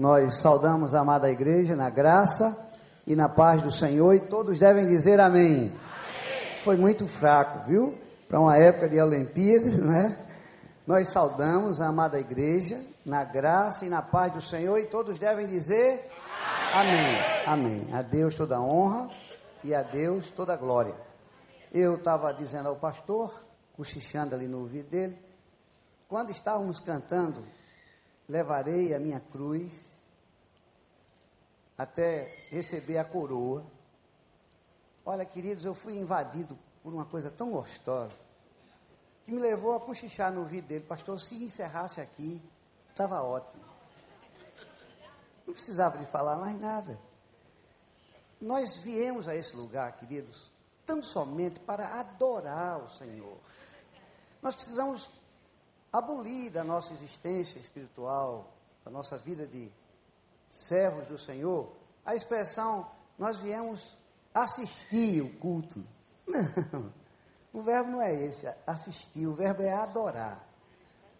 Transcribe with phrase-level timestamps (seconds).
[0.00, 2.56] Nós saudamos a amada igreja na graça
[3.06, 5.44] e na paz do Senhor e todos devem dizer amém.
[5.54, 5.72] amém.
[6.64, 7.98] Foi muito fraco, viu?
[8.26, 10.18] Para uma época de Olimpíadas, não é?
[10.86, 15.46] Nós saudamos a amada igreja na graça e na paz do Senhor e todos devem
[15.46, 16.10] dizer
[16.72, 17.18] amém.
[17.46, 17.86] Amém.
[17.92, 19.10] A Deus toda a honra
[19.62, 20.94] e a Deus toda a glória.
[21.70, 23.38] Eu estava dizendo ao pastor,
[23.76, 25.18] cochichando ali no ouvido dele,
[26.08, 27.44] quando estávamos cantando,
[28.26, 29.89] levarei a minha cruz
[31.80, 33.64] até receber a coroa.
[35.04, 38.14] Olha, queridos, eu fui invadido por uma coisa tão gostosa
[39.24, 40.84] que me levou a cochichar no ouvido dele.
[40.84, 42.38] Pastor, se encerrasse aqui,
[42.90, 43.64] estava ótimo.
[45.46, 47.00] Não precisava de falar mais nada.
[48.38, 50.50] Nós viemos a esse lugar, queridos,
[50.84, 53.38] tão somente para adorar o Senhor.
[54.42, 55.08] Nós precisamos
[55.90, 58.52] abolir da nossa existência espiritual,
[58.84, 59.72] da nossa vida de
[60.50, 61.72] servos do Senhor,
[62.04, 63.96] a expressão nós viemos
[64.34, 65.82] assistir o culto.
[66.26, 66.92] Não,
[67.52, 70.48] o verbo não é esse, assistir, o verbo é adorar.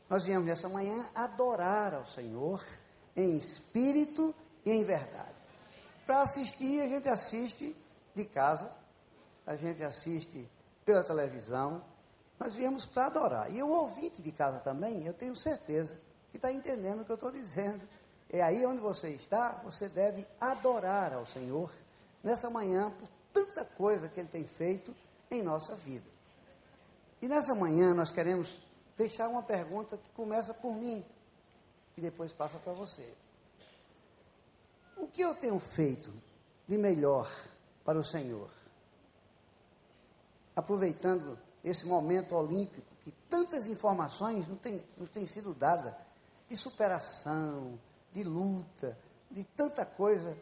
[0.08, 2.64] Nós viemos nessa manhã adorar ao Senhor
[3.16, 4.32] em espírito
[4.64, 5.34] e em verdade.
[6.06, 7.76] Para assistir, a gente assiste
[8.14, 8.70] de casa,
[9.47, 10.48] a gente assiste
[10.84, 11.84] pela televisão,
[12.38, 13.52] nós viemos para adorar.
[13.52, 15.97] E o ouvinte de casa também, eu tenho certeza
[16.30, 17.86] que está entendendo o que eu estou dizendo.
[18.32, 21.72] É aí onde você está, você deve adorar ao Senhor
[22.22, 24.94] nessa manhã por tanta coisa que Ele tem feito
[25.28, 26.06] em nossa vida.
[27.20, 28.56] E nessa manhã nós queremos
[28.96, 31.04] deixar uma pergunta que começa por mim
[31.96, 33.12] e depois passa para você.
[34.96, 36.12] O que eu tenho feito
[36.68, 37.28] de melhor
[37.84, 38.50] para o Senhor?
[40.54, 45.94] Aproveitando esse momento olímpico, que tantas informações não têm, não têm sido dadas
[46.48, 47.78] de superação,
[48.12, 48.97] de luta,
[49.30, 50.36] de tanta coisa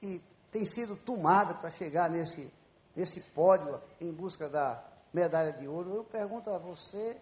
[0.00, 2.52] que tem sido tomada para chegar nesse,
[2.94, 4.82] nesse pódio em busca da
[5.12, 5.94] medalha de ouro.
[5.94, 7.16] Eu pergunto a você,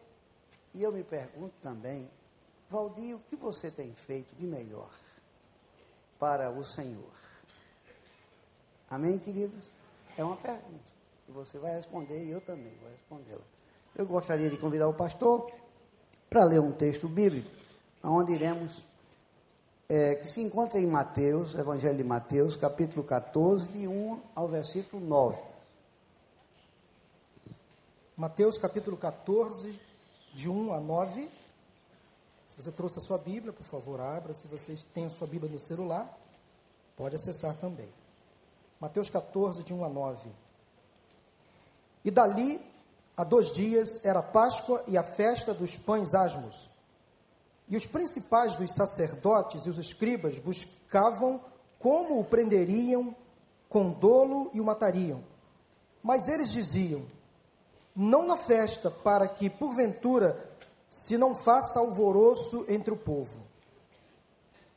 [0.75, 2.09] e eu me pergunto também,
[2.69, 4.91] Valdir, o que você tem feito de melhor
[6.19, 7.15] para o Senhor?
[8.91, 9.71] Amém, queridos?
[10.17, 10.91] É uma pergunta.
[11.29, 13.45] E você vai responder e eu também vou respondê-la.
[13.97, 15.51] Eu gostaria de convidar o pastor
[16.29, 17.51] para ler um texto bíblico,
[18.03, 18.85] onde iremos
[19.89, 25.05] é, que se encontra em Mateus, Evangelho de Mateus, capítulo 14, de 1 ao versículo
[25.05, 25.39] 9.
[28.17, 29.81] Mateus capítulo 14,
[30.35, 31.31] de 1 a 9.
[32.47, 34.35] Se você trouxe a sua Bíblia, por favor, abra.
[34.35, 36.19] Se você tem a sua Bíblia no celular,
[36.97, 37.89] pode acessar também.
[38.81, 40.31] Mateus 14, de 1 a 9.
[42.05, 42.61] E dali
[43.17, 46.69] a dois dias era Páscoa e a festa dos pães asmos.
[47.69, 51.41] E os principais dos sacerdotes e os escribas buscavam
[51.79, 53.15] como o prenderiam
[53.69, 55.23] com dolo e o matariam.
[56.03, 57.03] Mas eles diziam:
[57.95, 60.49] Não na festa, para que, porventura,
[60.89, 63.41] se não faça alvoroço entre o povo.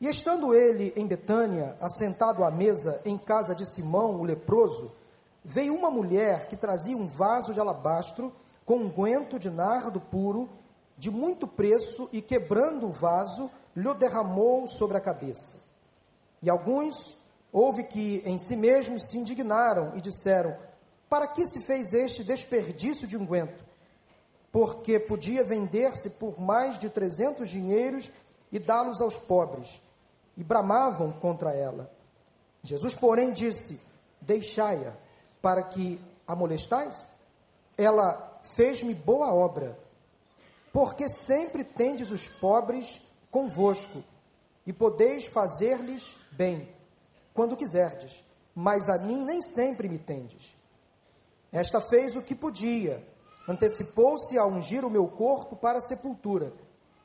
[0.02, 4.92] E estando ele em Betânia, assentado à mesa em casa de Simão, o leproso,
[5.44, 8.34] veio uma mulher que trazia um vaso de alabastro
[8.66, 10.50] com um guento de nardo puro
[11.00, 15.58] de muito preço e quebrando o vaso, lhe derramou sobre a cabeça.
[16.42, 17.18] E alguns
[17.54, 20.58] houve que em si mesmos se indignaram e disseram:
[21.10, 23.64] Para que se fez este desperdício de unguento?
[24.52, 28.12] Porque podia vender-se por mais de trezentos dinheiros
[28.52, 29.82] e dá-los aos pobres.
[30.36, 31.90] E bramavam contra ela.
[32.62, 33.80] Jesus, porém, disse:
[34.20, 34.94] Deixai-a,
[35.42, 37.08] para que a molestais?
[37.78, 39.78] Ela fez-me boa obra
[40.72, 44.04] porque sempre tendes os pobres convosco,
[44.66, 46.70] e podeis fazer-lhes bem,
[47.34, 50.56] quando quiserdes, mas a mim nem sempre me tendes.
[51.52, 53.04] Esta fez o que podia,
[53.48, 56.54] antecipou-se a ungir o meu corpo para a sepultura.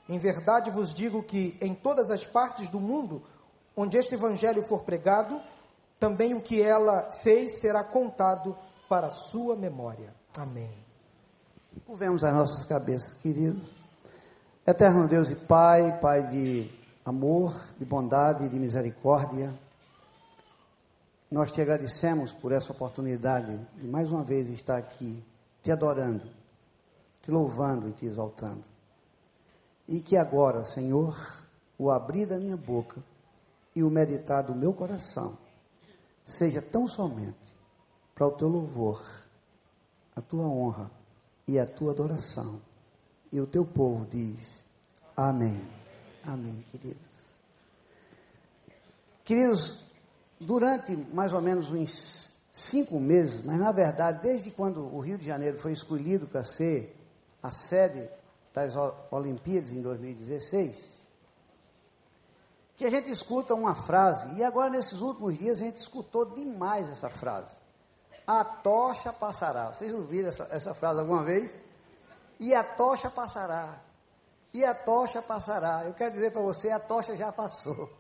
[0.09, 3.23] Em verdade vos digo que em todas as partes do mundo
[3.77, 5.41] onde este evangelho for pregado,
[5.99, 8.57] também o que ela fez será contado
[8.89, 10.15] para a sua memória.
[10.37, 10.84] Amém.
[11.83, 13.63] Curvemos as nossas cabeças, queridos.
[14.67, 16.71] Eterno Deus e Pai, Pai de
[17.05, 19.53] amor, de bondade e de misericórdia,
[21.31, 25.23] nós te agradecemos por essa oportunidade de mais uma vez estar aqui,
[25.63, 26.25] te adorando,
[27.21, 28.65] te louvando e te exaltando.
[29.87, 31.45] E que agora, Senhor,
[31.77, 33.03] o abrir da minha boca
[33.75, 35.37] e o meditar do meu coração
[36.25, 37.55] seja tão somente
[38.15, 39.05] para o teu louvor,
[40.15, 41.04] a tua honra
[41.47, 42.61] e a tua adoração.
[43.33, 44.65] E o teu povo diz:
[45.17, 45.61] Amém.
[46.25, 47.03] Amém, queridos.
[49.25, 49.85] Queridos,
[50.41, 55.27] durante mais ou menos uns cinco meses, mas na verdade, desde quando o Rio de
[55.27, 56.97] Janeiro foi escolhido para ser
[57.43, 58.09] a sede
[58.53, 58.75] das
[59.11, 60.95] Olimpíadas em 2016,
[62.77, 66.89] que a gente escuta uma frase, e agora nesses últimos dias a gente escutou demais
[66.89, 67.55] essa frase.
[68.27, 69.73] A tocha passará.
[69.73, 71.61] Vocês ouviram essa, essa frase alguma vez?
[72.41, 73.81] E a tocha passará.
[74.53, 75.85] E a tocha passará.
[75.85, 77.91] Eu quero dizer para você, a tocha já passou.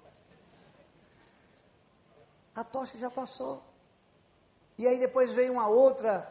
[2.54, 3.62] A tocha já passou.
[4.78, 6.30] E aí depois veio uma outra,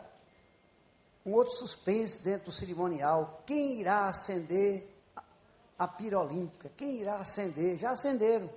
[1.25, 3.43] um outro suspense dentro do cerimonial.
[3.45, 4.89] Quem irá acender
[5.77, 6.69] a pira olímpica?
[6.77, 7.77] Quem irá acender?
[7.77, 8.49] Já acenderam,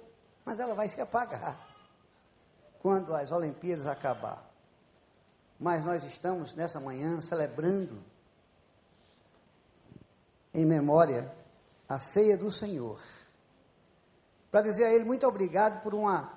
[0.45, 1.59] mas ela vai se apagar
[2.81, 4.46] quando as Olimpíadas acabar.
[5.59, 8.03] Mas nós estamos nessa manhã celebrando
[10.53, 11.31] em memória
[11.89, 13.01] a ceia do Senhor.
[14.51, 16.33] Para dizer a Ele muito obrigado por uma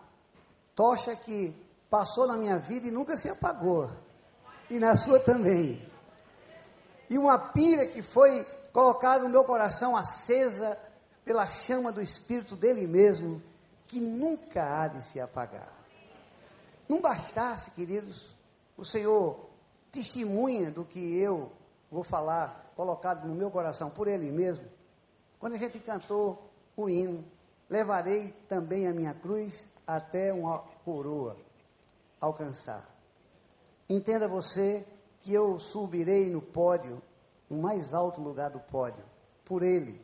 [0.76, 1.56] tocha que
[1.90, 3.92] passou na minha vida e nunca se apagou.
[4.70, 5.86] E na sua também.
[7.10, 10.78] E uma pira que foi colocada no meu coração acesa
[11.26, 13.42] pela chama do Espírito dele mesmo,
[13.88, 15.72] que nunca há de se apagar.
[16.88, 18.36] Não bastasse, queridos,
[18.80, 19.50] o Senhor
[19.92, 21.52] testemunha do que eu
[21.92, 24.66] vou falar, colocado no meu coração por ele mesmo.
[25.38, 27.26] Quando a gente cantou o hino,
[27.70, 31.36] levarei também a minha cruz até uma coroa
[32.22, 32.88] alcançar.
[33.90, 34.86] Entenda você
[35.22, 37.02] que eu subirei no pódio,
[37.50, 39.04] no mais alto lugar do pódio,
[39.44, 40.00] por ele,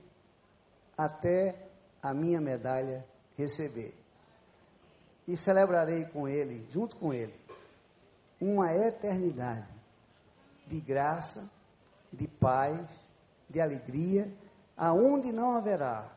[0.97, 1.69] até
[2.01, 3.05] a minha medalha
[3.37, 3.93] receber.
[5.27, 7.33] E celebrarei com ele, junto com ele,
[8.39, 9.67] uma eternidade
[10.67, 11.49] de graça,
[12.11, 12.87] de paz,
[13.49, 14.31] de alegria,
[14.75, 16.11] aonde não haverá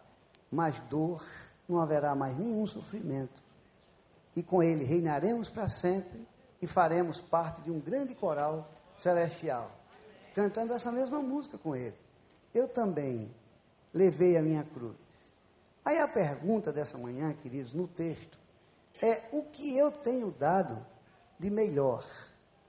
[0.50, 1.24] mais dor,
[1.68, 3.42] não haverá mais nenhum sofrimento,
[4.34, 6.26] e com ele reinaremos para sempre
[6.60, 9.70] e faremos parte de um grande coral celestial,
[10.34, 11.96] cantando essa mesma música com ele.
[12.54, 13.30] Eu também
[13.92, 14.96] levei a minha cruz.
[15.84, 18.38] Aí a pergunta dessa manhã, queridos, no texto,
[19.00, 20.84] é o que eu tenho dado
[21.38, 22.04] de melhor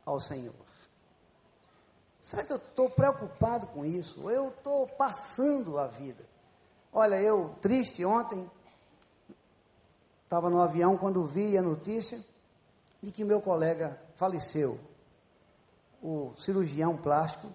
[0.06, 0.54] ao Senhor?
[2.22, 4.30] Será que eu estou preocupado com isso?
[4.30, 6.24] Eu estou passando a vida?
[6.94, 8.50] Olha, eu triste ontem,
[10.30, 12.24] Estava no avião quando vi a notícia
[13.02, 14.80] de que meu colega faleceu,
[16.04, 17.52] o cirurgião plástico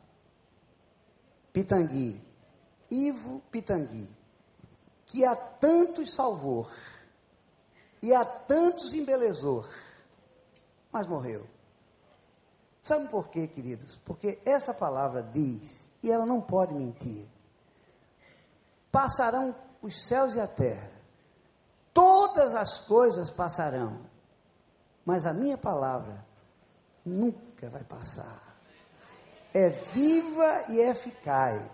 [1.52, 2.20] Pitangui,
[2.90, 4.10] Ivo Pitangui,
[5.06, 6.68] que a tantos salvou
[8.02, 9.64] e a tantos embelezou,
[10.94, 11.44] mas morreu.
[12.80, 13.96] Sabe por quê, queridos?
[14.04, 15.68] Porque essa palavra diz,
[16.00, 17.26] e ela não pode mentir:
[18.92, 20.92] passarão os céus e a terra,
[21.92, 24.06] todas as coisas passarão,
[25.04, 26.24] mas a minha palavra
[27.04, 28.54] nunca vai passar.
[29.52, 31.68] É viva e eficaz,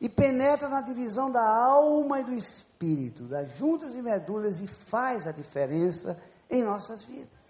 [0.00, 5.26] e penetra na divisão da alma e do espírito, das juntas e medulas, e faz
[5.26, 6.18] a diferença
[6.48, 7.41] em nossas vidas.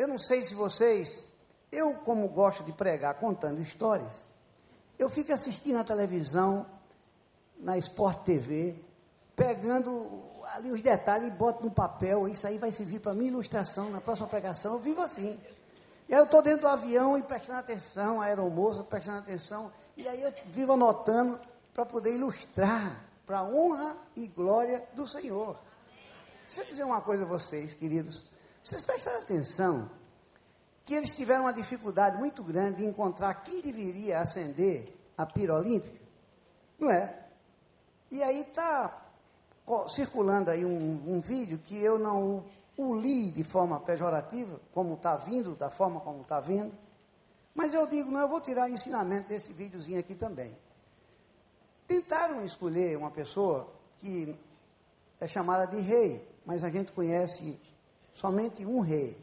[0.00, 1.22] Eu não sei se vocês,
[1.70, 4.18] eu como gosto de pregar contando histórias,
[4.98, 6.64] eu fico assistindo a televisão,
[7.58, 8.82] na Sport TV,
[9.36, 10.22] pegando
[10.54, 12.26] ali os detalhes e boto no papel.
[12.26, 14.72] Isso aí vai servir para minha ilustração na próxima pregação.
[14.72, 15.38] Eu vivo assim.
[16.08, 19.70] E aí eu estou dentro do avião e prestando atenção, a aeromoça prestando atenção.
[19.98, 21.38] E aí eu vivo anotando
[21.74, 25.58] para poder ilustrar para honra e glória do Senhor.
[26.46, 28.29] Deixa eu dizer uma coisa a vocês, queridos.
[28.62, 29.90] Vocês prestaram atenção
[30.84, 36.00] que eles tiveram uma dificuldade muito grande de encontrar quem deveria acender a pira olímpica?
[36.78, 37.26] Não é?
[38.10, 39.06] E aí está
[39.88, 42.44] circulando aí um, um, vídeo que eu não
[42.76, 46.74] o, li de forma pejorativa, como está vindo, da forma como está vindo,
[47.54, 50.56] mas eu digo, não, eu vou tirar ensinamento desse videozinho aqui também.
[51.86, 54.36] Tentaram escolher uma pessoa que
[55.20, 57.60] é chamada de rei, mas a gente conhece
[58.14, 59.16] somente um rei.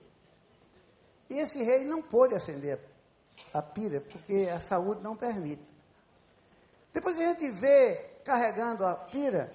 [1.29, 2.79] E esse rei não pôde acender
[3.53, 5.61] a pira, porque a saúde não permite.
[6.93, 9.51] Depois a gente vê carregando a pira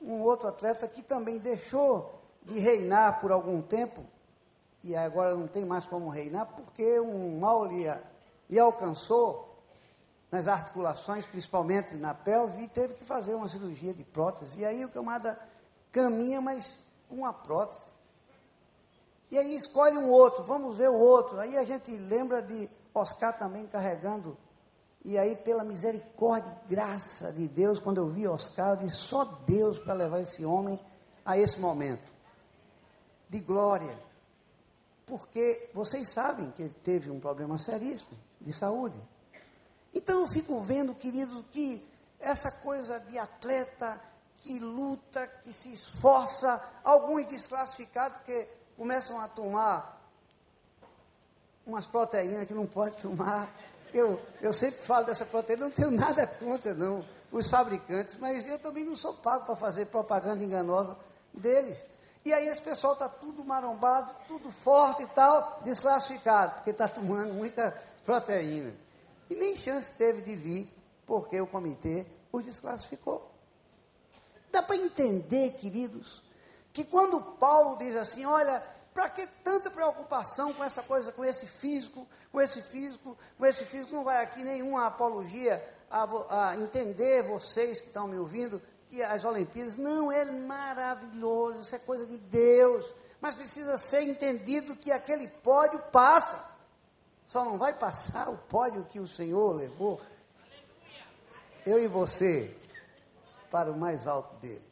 [0.00, 4.02] um outro atleta que também deixou de reinar por algum tempo,
[4.82, 7.84] e agora não tem mais como reinar, porque um mal lhe,
[8.48, 9.50] lhe alcançou
[10.30, 14.60] nas articulações, principalmente na pelve, e teve que fazer uma cirurgia de prótese.
[14.60, 15.38] E aí o camarada
[15.92, 17.84] caminha, mas com uma prótese.
[19.30, 21.38] E aí escolhe um outro, vamos ver o outro.
[21.38, 24.36] Aí a gente lembra de Oscar também carregando
[25.02, 29.24] e aí, pela misericórdia e graça de Deus, quando eu vi Oscar, eu disse, só
[29.24, 30.78] Deus para levar esse homem
[31.24, 32.20] a esse momento.
[33.28, 33.96] de glória.
[35.06, 39.00] Porque vocês sabem que ele teve um problema seríssimo de saúde.
[39.94, 44.00] Então eu fico vendo, querido, que essa coisa de atleta
[44.38, 48.48] que luta, que se esforça, alguns desclassificados que
[48.80, 50.02] começam a tomar
[51.66, 53.54] umas proteínas que não pode tomar.
[53.92, 58.58] Eu, eu sempre falo dessa proteína, não tenho nada contra, não, os fabricantes, mas eu
[58.58, 60.96] também não sou pago para fazer propaganda enganosa
[61.34, 61.84] deles.
[62.24, 67.34] E aí esse pessoal está tudo marombado, tudo forte e tal, desclassificado, porque está tomando
[67.34, 68.72] muita proteína.
[69.28, 70.74] E nem chance teve de vir,
[71.06, 73.30] porque o comitê os desclassificou.
[74.50, 76.22] Dá para entender, queridos,
[76.72, 78.62] que quando Paulo diz assim, olha,
[78.92, 83.64] para que tanta preocupação com essa coisa, com esse físico, com esse físico, com esse
[83.64, 83.94] físico?
[83.94, 89.24] Não vai aqui nenhuma apologia a, a entender vocês que estão me ouvindo que as
[89.24, 92.84] Olimpíadas, não, é maravilhoso, isso é coisa de Deus,
[93.20, 96.48] mas precisa ser entendido que aquele pódio passa,
[97.26, 100.00] só não vai passar o pódio que o Senhor levou.
[101.64, 102.56] Eu e você,
[103.50, 104.69] para o mais alto dele.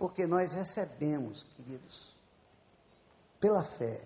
[0.00, 2.16] Porque nós recebemos, queridos,
[3.38, 4.00] pela fé,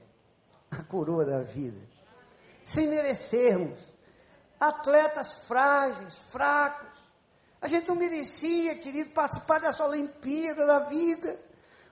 [0.68, 1.80] a coroa da vida,
[2.64, 3.78] sem merecermos.
[4.58, 6.98] Atletas frágeis, fracos.
[7.62, 11.38] A gente não merecia, querido, participar dessa Olimpíada da vida,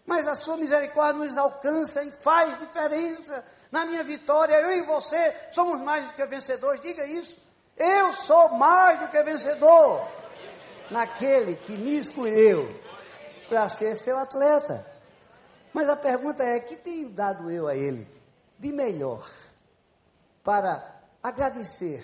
[0.04, 4.61] mas a sua misericórdia nos alcança e faz diferença na minha vitória.
[4.62, 7.37] Eu e você somos mais do que vencedores, diga isso.
[7.76, 10.09] Eu sou mais do que vencedor
[10.90, 12.82] naquele que me escolheu
[13.52, 14.87] para ser seu atleta.
[15.75, 18.09] Mas a pergunta é: que tenho dado eu a ele
[18.59, 19.30] de melhor
[20.42, 22.02] para agradecer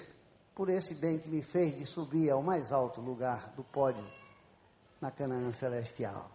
[0.55, 4.05] por esse bem que me fez de subir ao mais alto lugar do pódio
[5.00, 6.31] na Canaã Celestial?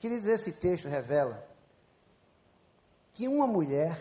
[0.00, 1.46] Queridos, esse texto revela
[3.12, 4.00] que uma mulher,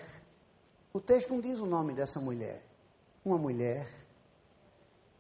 [0.94, 2.64] o texto não diz o nome dessa mulher,
[3.26, 3.90] uma mulher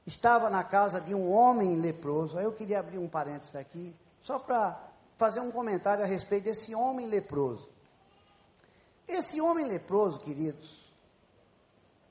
[0.07, 2.39] estava na casa de um homem leproso.
[2.39, 4.79] Eu queria abrir um parênteses aqui, só para
[5.17, 7.69] fazer um comentário a respeito desse homem leproso.
[9.07, 10.81] Esse homem leproso, queridos,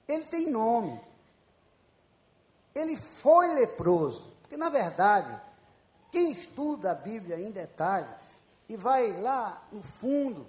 [0.07, 1.00] ele tem nome.
[2.75, 4.31] Ele foi leproso.
[4.43, 5.40] Porque, na verdade,
[6.11, 8.23] quem estuda a Bíblia em detalhes
[8.69, 10.47] e vai lá no fundo,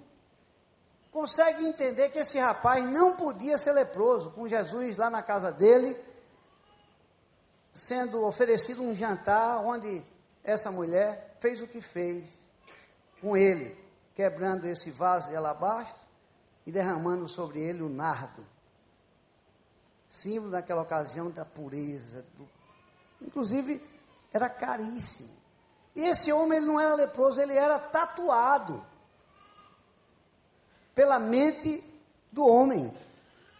[1.10, 5.96] consegue entender que esse rapaz não podia ser leproso, com Jesus lá na casa dele
[7.72, 10.04] sendo oferecido um jantar onde
[10.44, 12.24] essa mulher fez o que fez
[13.20, 13.76] com ele,
[14.14, 16.00] quebrando esse vaso de alabastro
[16.64, 18.46] e derramando sobre ele o nardo,
[20.08, 22.24] símbolo naquela ocasião da pureza.
[22.38, 22.48] Do...
[23.20, 23.82] Inclusive,
[24.32, 25.36] era caríssimo.
[25.96, 28.86] E esse homem ele não era leproso, ele era tatuado
[30.94, 31.82] pela mente
[32.30, 32.96] do homem.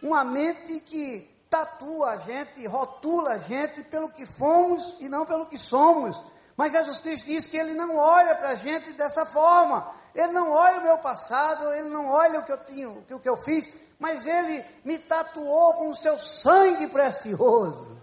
[0.01, 5.47] Uma mente que tatua a gente, rotula a gente pelo que fomos e não pelo
[5.47, 6.23] que somos.
[6.55, 9.93] Mas Jesus Cristo diz que Ele não olha para a gente dessa forma.
[10.13, 13.29] Ele não olha o meu passado, Ele não olha o que eu tinha, o que
[13.29, 13.69] eu fiz,
[13.99, 17.97] mas Ele me tatuou com o seu sangue precioso.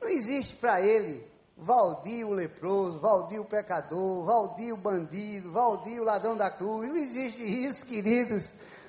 [0.00, 6.04] Não existe para Ele Valdir o leproso, Valdir o pecador, Valdir o bandido, Valdir o
[6.04, 6.88] ladrão da cruz.
[6.88, 8.44] Não existe isso, queridos.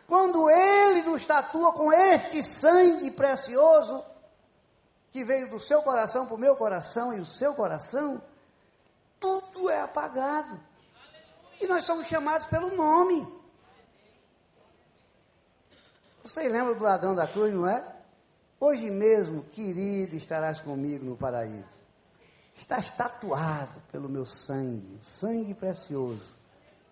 [0.08, 4.04] Quando Ele nos tatua com este sangue precioso,
[5.12, 8.22] que veio do seu coração para o meu coração e o seu coração,
[9.20, 10.60] tudo é apagado.
[11.60, 13.40] E nós somos chamados pelo nome.
[16.24, 17.84] Vocês lembram do ladrão da cruz, não é?
[18.60, 21.82] Hoje mesmo, querido, estarás comigo no paraíso.
[22.56, 26.36] Estás tatuado pelo meu sangue, o sangue precioso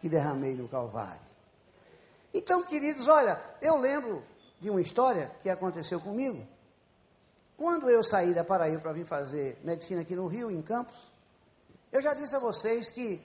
[0.01, 1.21] que derramei no Calvário.
[2.33, 4.23] Então, queridos, olha, eu lembro
[4.59, 6.45] de uma história que aconteceu comigo.
[7.59, 10.95] Quando eu saí da Paraíba para vir fazer medicina aqui no Rio, em Campos,
[11.91, 13.21] eu já disse a vocês que,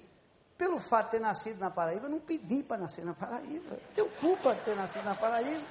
[0.59, 3.79] pelo fato de ter nascido na Paraíba, eu não pedi para nascer na Paraíba.
[3.95, 5.65] Tenho culpa de ter nascido na Paraíba.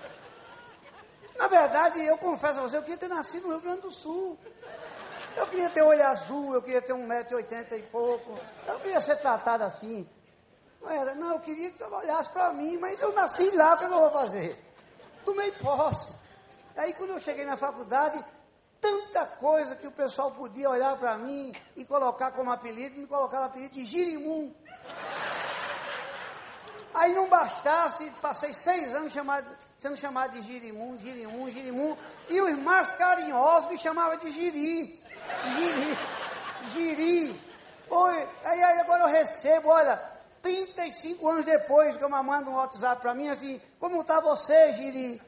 [1.36, 4.40] Na verdade, eu confesso a você, eu queria ter nascido no Rio Grande do Sul.
[5.36, 8.40] Eu queria ter olho azul, eu queria ter um metro e pouco.
[8.66, 10.08] Eu queria ser tratado assim.
[10.82, 13.78] Não era, não, eu queria que você olhasse para mim, mas eu nasci lá, o
[13.78, 14.58] que eu vou fazer?
[15.26, 16.18] Tomei posse.
[16.78, 18.24] Aí quando eu cheguei na faculdade,
[19.14, 23.46] tanta coisa que o pessoal podia olhar para mim e colocar como apelido, me colocaram
[23.46, 24.52] apelido de Girimum.
[26.96, 29.48] Aí não bastasse, passei seis anos chamado,
[29.80, 31.96] sendo chamado de Girimum, Girimum, Girimum,
[32.28, 35.04] e os mais carinhosos me chamavam de Giri.
[35.56, 35.98] Giri.
[36.70, 37.42] Giri.
[37.90, 40.02] Oi, aí, aí agora eu recebo, olha,
[40.42, 45.22] 35 anos depois que eu mando um WhatsApp para mim assim, como está você, Giri?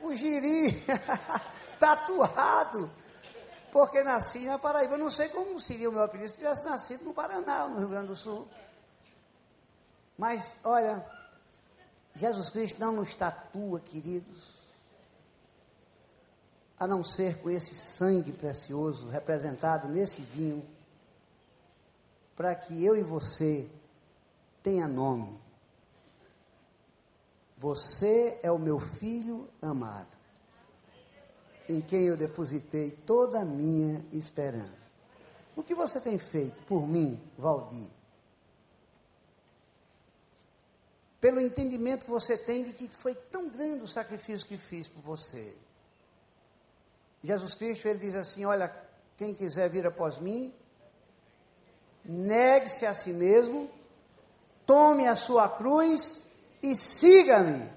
[0.00, 0.84] O Giri,
[1.82, 2.88] tatuado,
[3.72, 4.94] porque nasci na Paraíba.
[4.94, 7.88] Eu não sei como seria o meu apelido se tivesse nascido no Paraná, no Rio
[7.88, 8.46] Grande do Sul.
[10.16, 11.04] Mas, olha,
[12.14, 14.62] Jesus Cristo não nos tatua, queridos,
[16.78, 20.64] a não ser com esse sangue precioso representado nesse vinho,
[22.36, 23.68] para que eu e você
[24.62, 25.36] tenha nome.
[27.58, 30.21] Você é o meu filho amado,
[31.68, 34.82] em quem eu depositei toda a minha esperança.
[35.54, 37.88] O que você tem feito por mim, Valdir?
[41.20, 45.02] Pelo entendimento que você tem de que foi tão grande o sacrifício que fiz por
[45.02, 45.54] você.
[47.22, 48.74] Jesus Cristo, ele diz assim: Olha,
[49.16, 50.52] quem quiser vir após mim,
[52.04, 53.70] negue-se a si mesmo,
[54.66, 56.22] tome a sua cruz
[56.62, 57.70] e siga-me.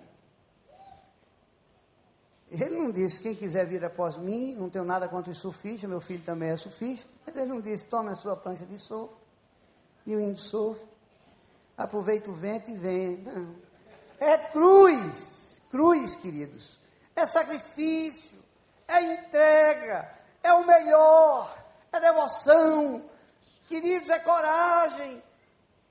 [2.61, 5.99] Ele não disse, quem quiser vir após mim, não tenho nada contra os surfistas, meu
[5.99, 7.09] filho também é surfista.
[7.27, 9.13] Ele não disse, tome a sua prancha de surf
[10.05, 10.81] e o indo surf.
[11.77, 13.17] Aproveita o vento e vem.
[13.17, 13.55] Não.
[14.19, 16.79] É cruz, cruz, queridos.
[17.15, 18.39] É sacrifício,
[18.87, 20.09] é entrega,
[20.41, 21.57] é o melhor,
[21.91, 23.09] é devoção.
[23.67, 25.21] Queridos, é coragem,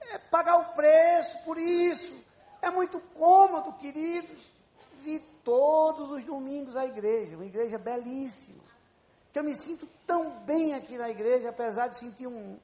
[0.00, 2.16] é pagar o preço por isso.
[2.62, 4.53] É muito cômodo, queridos.
[5.04, 8.64] Vi todos os domingos à igreja, uma igreja belíssima.
[9.30, 12.58] Que eu me sinto tão bem aqui na igreja, apesar de sentir um,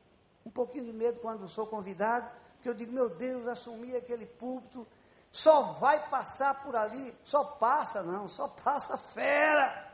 [0.47, 2.27] um pouquinho de medo quando sou convidado,
[2.63, 4.87] que eu digo, meu Deus, assumir aquele púlpito,
[5.31, 9.91] só vai passar por ali, só passa não, só passa fera.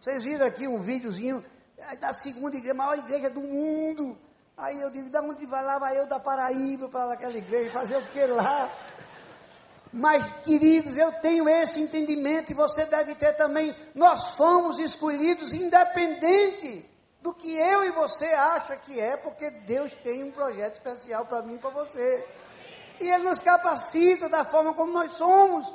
[0.00, 1.42] Vocês viram aqui um videozinho
[1.98, 4.18] da segunda igreja, maior igreja do mundo.
[4.54, 5.78] Aí eu digo, da onde vai lá?
[5.78, 8.70] Vai eu da Paraíba para aquela igreja, fazer o que lá?
[9.96, 13.74] Mas, queridos, eu tenho esse entendimento e você deve ter também.
[13.94, 16.86] Nós fomos escolhidos independente
[17.22, 21.40] do que eu e você acha que é, porque Deus tem um projeto especial para
[21.40, 22.26] mim e para você.
[23.00, 25.66] E Ele nos capacita da forma como nós somos.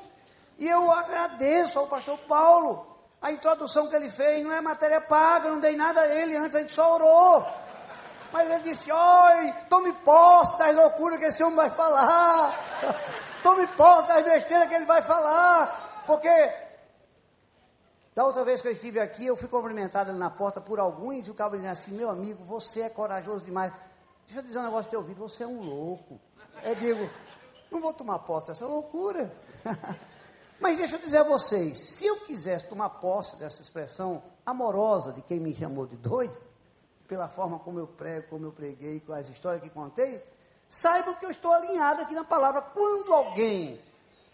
[0.60, 2.86] E eu agradeço ao pastor Paulo
[3.20, 6.56] a introdução que ele fez não é matéria paga, não dei nada a ele, antes
[6.56, 7.48] a gente só orou.
[8.32, 12.54] Mas ele disse: Oi, tome posse das loucuras que esse homem vai falar.
[13.44, 16.04] Tome posse das besteiras que ele vai falar.
[16.06, 16.30] Porque
[18.14, 21.32] da outra vez que eu estive aqui, eu fui cumprimentado na porta por alguns, e
[21.32, 23.72] o cabo dizia assim: Meu amigo, você é corajoso demais.
[24.26, 26.20] Deixa eu dizer um negócio teu ouvido, você é um louco.
[26.64, 27.10] Eu digo:
[27.72, 29.32] Não vou tomar posse dessa loucura.
[30.60, 35.22] Mas deixa eu dizer a vocês, se eu quisesse tomar posse dessa expressão amorosa de
[35.24, 36.36] quem me chamou de doido,
[37.08, 40.22] pela forma como eu prego, como eu preguei, com as histórias que contei,
[40.72, 42.62] saiba que eu estou alinhado aqui na palavra.
[42.62, 43.80] Quando alguém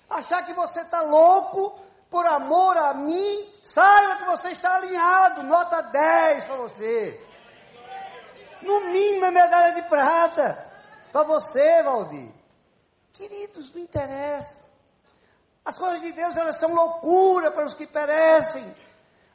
[0.07, 1.77] achar que você está louco
[2.11, 7.27] por amor a mim, saiba que você está alinhado, nota 10 para você.
[8.61, 10.71] No mínimo é medalha de prata
[11.11, 12.31] para você, Valdir.
[13.13, 14.61] Queridos, não interessa.
[15.65, 18.75] As coisas de Deus, elas são loucura para os que perecem.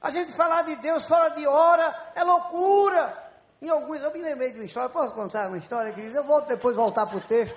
[0.01, 3.22] A gente falar de Deus fora de hora é loucura.
[3.63, 6.17] Em alguns, eu me lembrei de uma história, posso contar uma história, querido?
[6.17, 7.57] Eu vou depois voltar para o texto.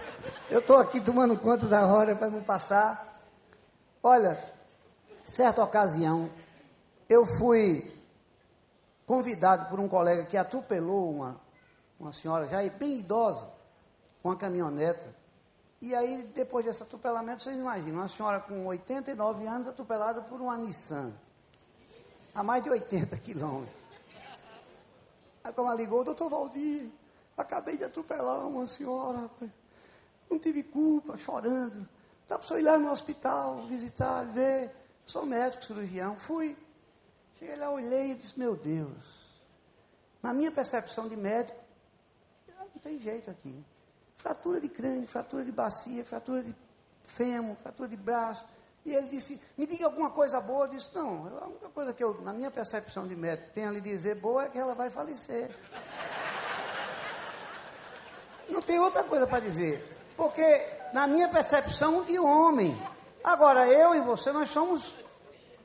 [0.51, 3.19] Eu estou aqui tomando conta da hora para não passar.
[4.03, 4.39] Olha,
[5.23, 6.29] certa ocasião,
[7.09, 7.91] eu fui
[9.07, 11.41] convidado por um colega que atropelou uma,
[11.99, 13.47] uma senhora já bem idosa,
[14.21, 15.07] com uma caminhoneta.
[15.81, 20.55] E aí, depois desse atropelamento, vocês imaginam, uma senhora com 89 anos atropelada por uma
[20.55, 21.11] Nissan,
[22.35, 23.84] a mais de 80 quilômetros.
[25.45, 26.91] Aí como ela ligou, doutor Valdir,
[27.37, 29.29] acabei de atropelar uma senhora,
[30.27, 31.87] não tive culpa, chorando.
[32.27, 34.75] Dá para o ir lá no hospital, visitar, ver.
[35.05, 36.17] Sou médico, cirurgião.
[36.17, 36.57] Fui.
[37.35, 39.05] Cheguei lá, olhei e disse, meu Deus.
[40.23, 41.59] Na minha percepção de médico,
[42.57, 43.63] não tem jeito aqui.
[44.17, 46.55] Fratura de crânio, fratura de bacia, fratura de
[47.03, 48.43] fêmur, fratura de braço.
[48.85, 50.65] E ele disse, me diga alguma coisa boa.
[50.65, 53.71] Eu disse, não, a única coisa que eu, na minha percepção de médico, tenho a
[53.71, 55.49] lhe dizer boa é que ela vai falecer.
[58.47, 59.83] Não tem outra coisa para dizer.
[60.15, 60.43] Porque,
[60.93, 62.79] na minha percepção de homem,
[63.23, 64.93] agora eu e você, nós somos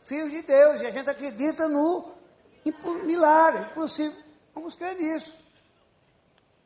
[0.01, 2.13] filhos de Deus e a gente acredita no
[3.05, 4.19] milagre, impossível.
[4.55, 5.39] Vamos crer nisso.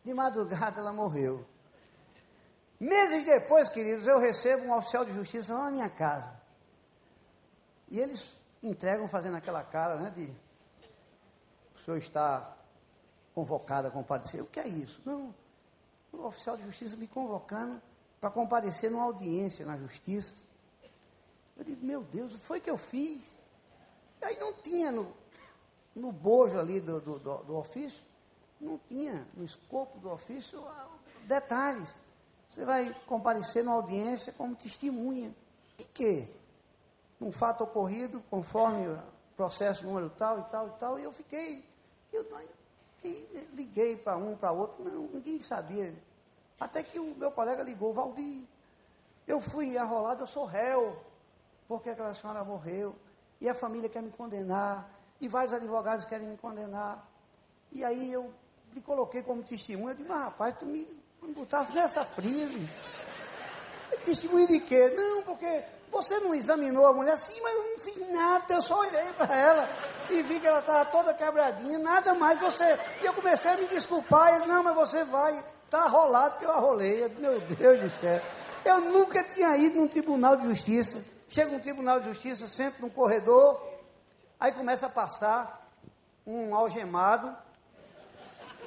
[0.05, 1.45] De madrugada ela morreu.
[2.79, 6.44] Meses depois, queridos, eu recebo um oficial de justiça lá na minha casa.
[7.89, 10.45] E eles entregam fazendo aquela cara, né, de
[11.75, 12.57] o senhor está
[13.35, 14.43] convocado a comparecer.
[14.43, 15.01] O que é isso?
[15.05, 15.35] Não.
[16.13, 17.81] o oficial de justiça me convocando
[18.21, 20.35] para comparecer numa audiência na justiça.
[21.57, 23.37] Eu digo, meu Deus, o que foi que eu fiz?
[24.23, 25.13] Aí não tinha no,
[25.95, 28.03] no bojo ali do, do, do, do ofício,
[28.61, 30.65] não tinha no escopo do ofício
[31.27, 31.99] detalhes.
[32.49, 35.35] Você vai comparecer numa audiência como testemunha.
[35.77, 36.29] De quê?
[37.21, 39.03] Um fato ocorrido conforme o
[39.37, 41.65] processo número tal e tal e tal, e eu fiquei.
[42.13, 42.27] Eu,
[43.03, 45.95] e liguei para um, para outro, não, ninguém sabia.
[46.59, 48.45] Até que o meu colega ligou, Valdir,
[49.27, 50.99] eu fui arrolado, eu sou réu,
[51.69, 52.95] porque aquela senhora morreu,
[53.41, 54.89] e a família quer me condenar,
[55.21, 57.07] e vários advogados querem me condenar.
[57.73, 58.33] E aí eu
[58.73, 60.87] me coloquei como testemunha, eu disse, mas rapaz, tu me,
[61.23, 62.49] me botasse nessa fria.
[64.05, 64.91] Testemunha de quê?
[64.91, 67.17] Não, porque você não examinou a mulher?
[67.19, 69.69] Sim, mas eu não fiz nada, eu só olhei para ela
[70.11, 72.39] e vi que ela estava toda quebradinha, nada mais.
[72.41, 72.65] Você.
[73.01, 74.35] E eu comecei a me desculpar.
[74.35, 77.05] Ele, não, mas você vai, está rolado que eu arrolei.
[77.05, 78.21] Eu, Meu Deus do céu.
[78.65, 81.05] Eu nunca tinha ido num tribunal de justiça.
[81.29, 83.61] Chega um tribunal de justiça, sento num corredor,
[84.39, 85.69] aí começa a passar
[86.27, 87.37] um algemado,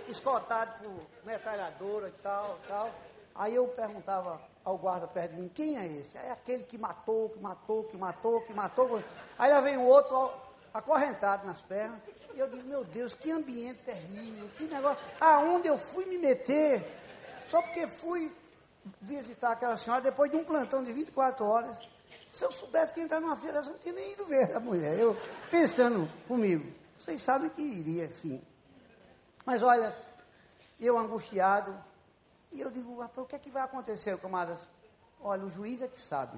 [0.08, 2.92] escoltado por metralhadora e tal, tal.
[3.34, 6.18] Aí eu perguntava ao guarda perto de mim, quem é esse?
[6.18, 9.02] É aquele que matou, que matou, que matou, que matou.
[9.40, 10.30] Aí lá vem o outro
[10.74, 12.02] acorrentado nas pernas.
[12.36, 15.02] E eu digo, meu Deus, que ambiente terrível, que negócio.
[15.22, 16.84] Aonde eu fui me meter?
[17.46, 18.36] Só porque fui
[19.00, 21.78] visitar aquela senhora depois de um plantão de 24 horas.
[22.34, 25.00] Se eu soubesse que entrar numa feira, eu não tinha nem ido ver a mulher.
[25.00, 25.16] Eu
[25.50, 28.42] pensando comigo, vocês sabem que iria sim.
[29.46, 29.96] Mas olha,
[30.78, 31.74] eu angustiado,
[32.52, 34.60] e eu digo, o que é que vai acontecer, camaradas?
[35.20, 36.38] Olha, o juiz é que sabe.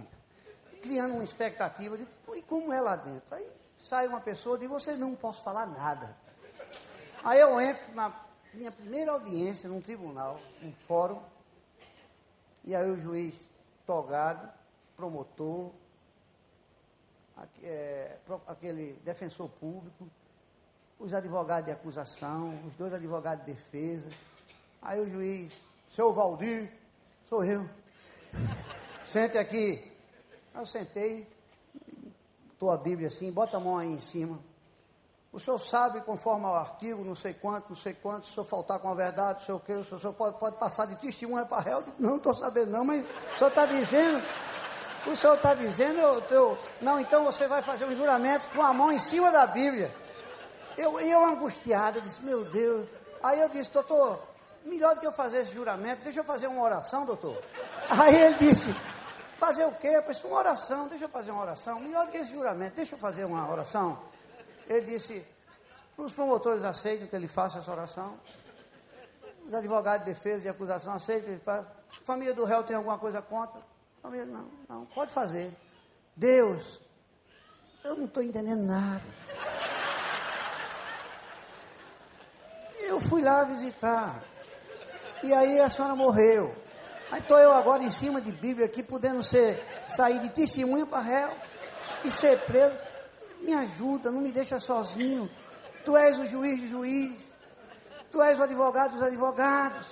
[0.81, 3.35] Criando uma expectativa, de e como é lá dentro?
[3.35, 6.15] Aí sai uma pessoa e diz, você não posso falar nada.
[7.23, 8.13] Aí eu entro na
[8.53, 11.21] minha primeira audiência num tribunal, num fórum,
[12.63, 13.47] e aí o juiz
[13.85, 14.49] togado,
[14.95, 15.71] promotor,
[17.63, 18.17] é,
[18.47, 20.09] aquele defensor público,
[20.97, 24.09] os advogados de acusação, os dois advogados de defesa.
[24.81, 25.53] Aí o juiz
[25.91, 26.71] seu Valdir,
[27.27, 27.67] sou eu.
[29.05, 29.89] Sente aqui.
[30.53, 31.27] Eu sentei,
[32.51, 34.39] estou a Bíblia assim, bota a mão aí em cima.
[35.31, 38.79] O senhor sabe, conforme ao artigo, não sei quanto, não sei quanto, se eu faltar
[38.79, 41.83] com a verdade, sei o que, o senhor pode, pode passar de testemunha para réu?
[41.99, 44.23] Não estou sabendo não, mas o senhor está dizendo,
[45.05, 48.73] o senhor está dizendo, eu, eu, não, então você vai fazer um juramento com a
[48.73, 49.93] mão em cima da Bíblia.
[50.75, 52.87] Eu, eu angustiado, disse, meu Deus.
[53.21, 54.19] Aí eu disse, doutor,
[54.65, 57.41] melhor do que eu fazer esse juramento, deixa eu fazer uma oração, doutor.
[57.89, 58.73] Aí ele disse,
[59.37, 59.87] fazer o quê?
[59.87, 61.79] Eu disse, uma oração, deixa eu fazer uma oração.
[61.79, 63.99] Melhor do que esse juramento, deixa eu fazer uma oração.
[64.67, 65.25] Ele disse,
[65.97, 68.19] os promotores aceitam que ele faça essa oração.
[69.45, 71.67] Os advogados de defesa e acusação aceitam que ele faça.
[72.05, 73.59] Família do réu tem alguma coisa contra?
[73.59, 75.51] A família, não, não, pode fazer.
[76.15, 76.81] Deus,
[77.83, 79.03] eu não estou entendendo nada.
[82.79, 84.23] Eu fui lá visitar.
[85.23, 86.55] E aí a senhora morreu.
[87.11, 91.01] Aí estou eu agora em cima de Bíblia aqui, podendo ser, sair de testemunho para
[91.01, 91.29] réu
[92.03, 92.77] e ser preso.
[93.41, 95.29] Me ajuda, não me deixa sozinho.
[95.83, 97.33] Tu és o juiz de juiz.
[98.11, 99.87] Tu és o advogado dos advogados.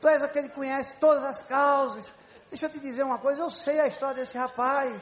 [0.00, 2.12] Tu és aquele que conhece todas as causas.
[2.50, 4.94] Deixa eu te dizer uma coisa, eu sei a história desse rapaz.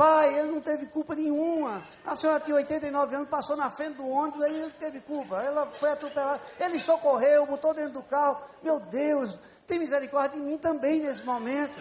[0.00, 1.86] Pai, ele não teve culpa nenhuma.
[2.06, 5.42] A senhora tinha 89 anos, passou na frente do ônibus, aí ele teve culpa.
[5.42, 6.40] Ela foi atropelada.
[6.58, 8.42] Ele socorreu, botou dentro do carro.
[8.62, 11.74] Meu Deus, tem misericórdia de mim também nesse momento.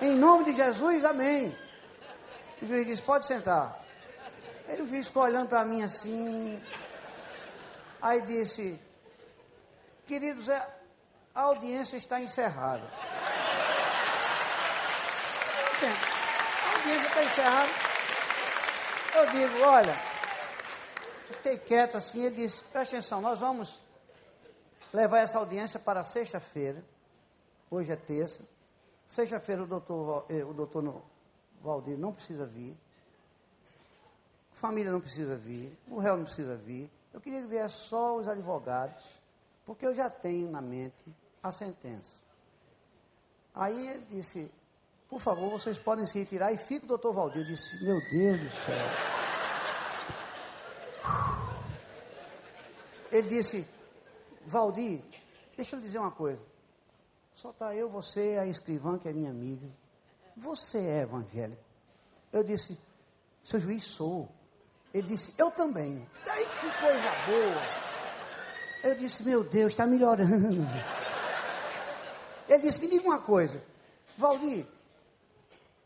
[0.00, 1.52] Em nome de Jesus, amém.
[2.62, 3.84] O juiz disse: pode sentar.
[4.68, 6.56] O juiz ficou olhando para mim assim.
[8.00, 8.80] Aí disse:
[10.06, 10.68] queridos, é,
[11.34, 12.88] a audiência está encerrada.
[15.80, 16.19] Gente,
[16.80, 17.72] audiência está encerrada.
[19.14, 19.94] Eu digo, olha,
[21.34, 23.78] fiquei quieto assim, ele disse, presta atenção, nós vamos
[24.92, 26.82] levar essa audiência para sexta-feira,
[27.70, 28.42] hoje é terça,
[29.06, 31.02] sexta-feira o doutor, eh, o doutor
[31.60, 32.76] Valdir não precisa vir,
[34.52, 38.26] a família não precisa vir, o réu não precisa vir, eu queria que só os
[38.26, 39.04] advogados,
[39.66, 41.04] porque eu já tenho na mente
[41.42, 42.12] a sentença.
[43.54, 44.50] Aí ele disse,
[45.10, 46.52] por favor, vocês podem se retirar.
[46.52, 47.42] E fica o doutor Valdir.
[47.42, 48.86] Eu disse, meu Deus do céu.
[53.10, 53.68] Ele disse,
[54.46, 55.02] Valdir,
[55.56, 56.40] deixa eu lhe dizer uma coisa.
[57.34, 59.66] Só está eu, você, a escrivã, que é minha amiga.
[60.36, 61.62] Você é evangélico.
[62.32, 62.78] Eu disse,
[63.42, 64.28] seu juiz sou.
[64.94, 66.06] Ele disse, eu também.
[66.28, 67.80] Ai, que coisa boa.
[68.84, 70.66] Eu disse, meu Deus, está melhorando.
[72.50, 73.62] Ele disse: Me diga uma coisa,
[74.18, 74.66] Valdir,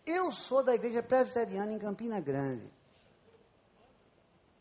[0.07, 2.71] eu sou da igreja presbiteriana em Campina Grande.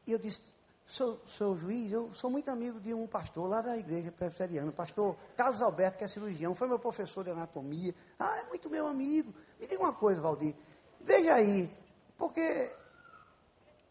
[0.05, 0.41] E eu disse:
[0.85, 4.73] Sou, sou juiz, eu sou muito amigo de um pastor lá da igreja presbiteriana, o
[4.73, 7.95] pastor Carlos Alberto, que é cirurgião, foi meu professor de anatomia.
[8.19, 9.33] Ah, é muito meu amigo.
[9.59, 10.55] Me diga uma coisa, Valdir.
[10.99, 11.69] Veja aí,
[12.17, 12.71] porque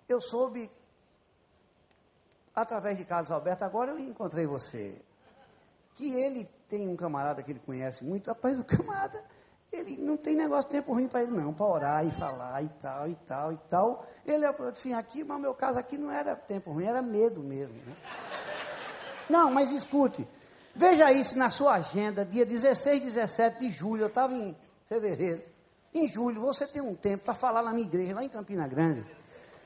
[0.09, 0.71] eu soube,
[2.55, 5.01] através de Carlos Alberto, agora eu encontrei você,
[5.95, 8.29] que ele tem um camarada que ele conhece muito.
[8.29, 9.25] Rapaz, o camarada
[9.73, 12.69] ele não tem negócio de tempo ruim para ele, não, para orar e falar e
[12.69, 14.07] tal, e tal, e tal.
[14.27, 17.75] Ele assim, aqui, mas meu caso aqui não era tempo ruim, era medo mesmo.
[17.75, 17.97] Né?
[19.31, 20.29] Não, mas escute,
[20.77, 24.55] veja isso na sua agenda, dia 16, 17 de julho, eu estava em
[24.87, 25.43] fevereiro.
[25.95, 29.07] Em julho, você tem um tempo para falar na minha igreja, lá em Campina Grande.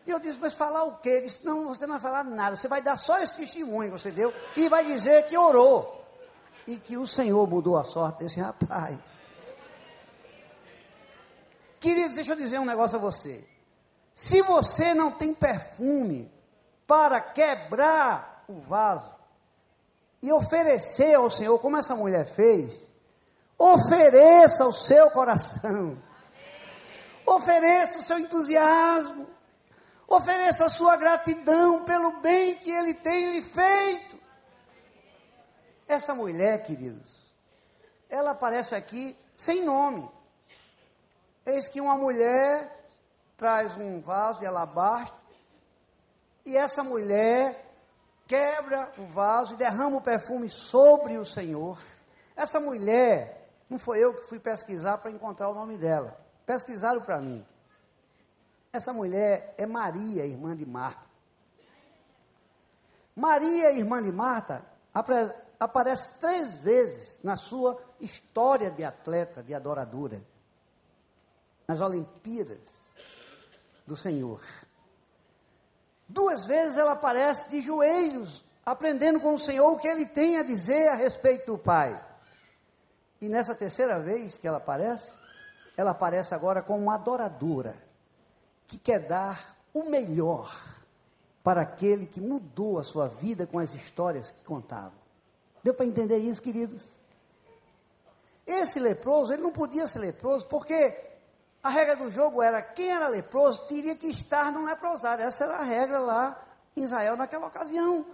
[0.07, 1.09] E eu disse, mas falar o quê?
[1.09, 3.99] Ele disse, não, você não vai falar nada, você vai dar só esse testemunho que
[3.99, 5.95] você deu e vai dizer que orou.
[6.64, 8.99] E que o Senhor mudou a sorte desse rapaz.
[11.80, 13.46] Queridos, deixa eu dizer um negócio a você.
[14.14, 16.32] Se você não tem perfume
[16.86, 19.14] para quebrar o vaso
[20.22, 22.80] e oferecer ao Senhor, como essa mulher fez,
[23.58, 26.02] ofereça o seu coração,
[27.26, 29.28] ofereça o seu entusiasmo,
[30.08, 34.16] ofereça a sua gratidão pelo bem que Ele tem lhe feito.
[35.86, 37.32] Essa mulher, queridos,
[38.08, 40.15] ela aparece aqui sem nome.
[41.46, 42.76] Eis que uma mulher
[43.37, 45.16] traz um vaso de alabastro
[46.44, 47.64] e essa mulher
[48.26, 51.80] quebra o vaso e derrama o perfume sobre o Senhor.
[52.35, 56.18] Essa mulher, não foi eu que fui pesquisar para encontrar o nome dela.
[56.44, 57.46] Pesquisaram para mim.
[58.72, 61.06] Essa mulher é Maria, irmã de Marta.
[63.14, 64.66] Maria, irmã de Marta,
[65.61, 70.20] aparece três vezes na sua história de atleta, de adoradora
[71.66, 72.61] nas Olimpíadas
[73.87, 74.42] do Senhor.
[76.09, 80.42] Duas vezes ela aparece de joelhos, aprendendo com o Senhor o que ele tem a
[80.42, 82.00] dizer a respeito do Pai.
[83.20, 85.11] E nessa terceira vez que ela aparece,
[85.76, 87.76] ela aparece agora como uma adoradora,
[88.66, 90.76] que quer dar o melhor
[91.42, 94.94] para aquele que mudou a sua vida com as histórias que contava.
[95.62, 96.92] Deu para entender isso, queridos?
[98.46, 101.15] Esse leproso, ele não podia ser leproso porque
[101.66, 105.24] a regra do jogo era quem era leproso teria que estar no leprosário.
[105.24, 106.40] Essa era a regra lá
[106.76, 108.07] em Israel naquela ocasião.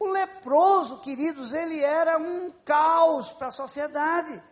[0.00, 4.42] O leproso, queridos, ele era um caos para a sociedade.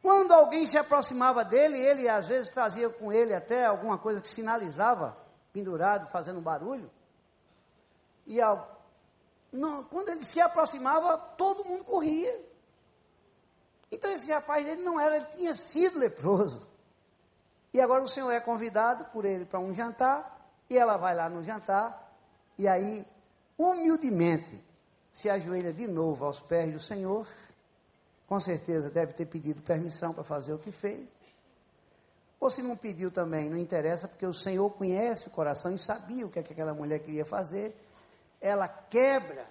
[0.00, 4.28] Quando alguém se aproximava dele, ele às vezes trazia com ele até alguma coisa que
[4.28, 5.16] sinalizava,
[5.52, 6.88] pendurado, fazendo barulho.
[8.26, 8.80] E ao,
[9.52, 12.46] não, quando ele se aproximava, todo mundo corria.
[13.90, 16.68] Então esse rapaz ele não era, ele tinha sido leproso.
[17.78, 20.36] E agora o senhor é convidado por ele para um jantar,
[20.68, 22.12] e ela vai lá no jantar,
[22.58, 23.06] e aí,
[23.56, 24.60] humildemente,
[25.12, 27.24] se ajoelha de novo aos pés do Senhor.
[28.26, 31.08] Com certeza deve ter pedido permissão para fazer o que fez.
[32.40, 36.26] Ou se não pediu também, não interessa, porque o Senhor conhece o coração e sabia
[36.26, 37.80] o que, é que aquela mulher queria fazer.
[38.40, 39.46] Ela quebra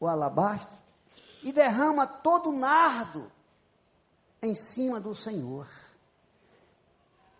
[0.00, 0.76] o alabastro
[1.44, 3.30] e derrama todo o nardo
[4.42, 5.85] em cima do Senhor.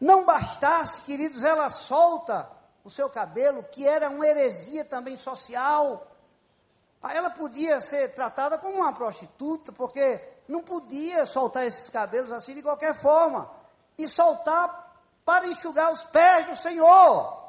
[0.01, 2.51] Não bastasse, queridos, ela solta
[2.85, 6.07] o seu cabelo, que era uma heresia também social.
[7.03, 12.55] Aí ela podia ser tratada como uma prostituta, porque não podia soltar esses cabelos assim
[12.55, 13.51] de qualquer forma.
[13.97, 14.87] E soltar
[15.25, 17.45] para enxugar os pés do Senhor.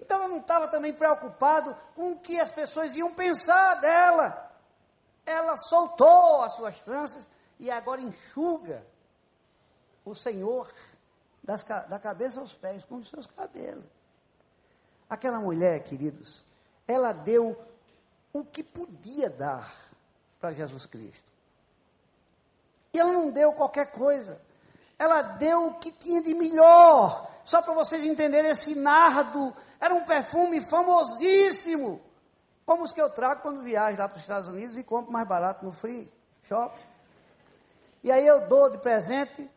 [0.00, 4.50] Então ela não estava também preocupado com o que as pessoas iam pensar dela.
[5.26, 8.86] Ela soltou as suas tranças e agora enxuga
[10.04, 10.72] o Senhor
[11.48, 13.86] das, da cabeça aos pés, com os seus cabelos.
[15.08, 16.44] Aquela mulher, queridos,
[16.86, 17.58] ela deu
[18.34, 19.74] o que podia dar
[20.38, 21.32] para Jesus Cristo.
[22.92, 24.38] E ela não deu qualquer coisa.
[24.98, 27.26] Ela deu o que tinha de melhor.
[27.46, 31.98] Só para vocês entenderem, esse nardo era um perfume famosíssimo.
[32.66, 35.26] Como os que eu trago quando viajo lá para os Estados Unidos e compro mais
[35.26, 36.78] barato no free shop.
[38.04, 39.50] E aí eu dou de presente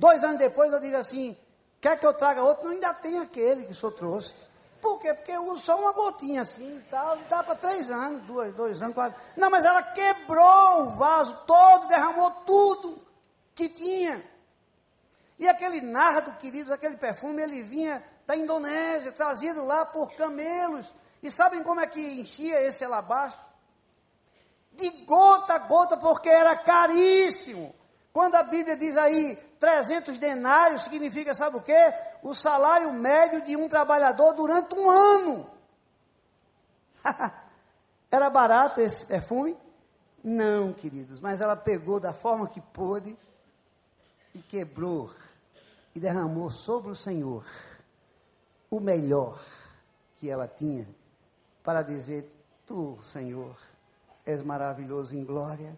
[0.00, 1.36] Dois anos depois eu digo assim,
[1.78, 2.64] quer que eu traga outro?
[2.64, 4.34] Não, ainda tem aquele que o senhor trouxe.
[4.80, 5.12] Por quê?
[5.12, 8.80] Porque eu uso só uma gotinha assim e tal, dá para três anos, dois, dois
[8.80, 9.20] anos, quatro.
[9.36, 13.06] Não, mas ela quebrou o vaso todo, derramou tudo
[13.54, 14.24] que tinha.
[15.38, 20.86] E aquele nardo, queridos, aquele perfume, ele vinha da Indonésia, trazido lá por camelos.
[21.22, 23.38] E sabem como é que enchia esse alabastro?
[24.72, 27.74] De gota a gota, porque era caríssimo.
[28.14, 31.92] Quando a Bíblia diz aí 300 denários, significa, sabe o quê?
[32.22, 35.50] O salário médio de um trabalhador durante um ano.
[38.10, 39.56] Era barato esse perfume?
[40.24, 43.16] Não, queridos, mas ela pegou da forma que pôde
[44.34, 45.10] e quebrou
[45.94, 47.44] e derramou sobre o Senhor
[48.70, 49.40] o melhor
[50.18, 50.86] que ela tinha
[51.62, 52.30] para dizer:
[52.66, 53.56] Tu, Senhor,
[54.24, 55.76] és maravilhoso em glória.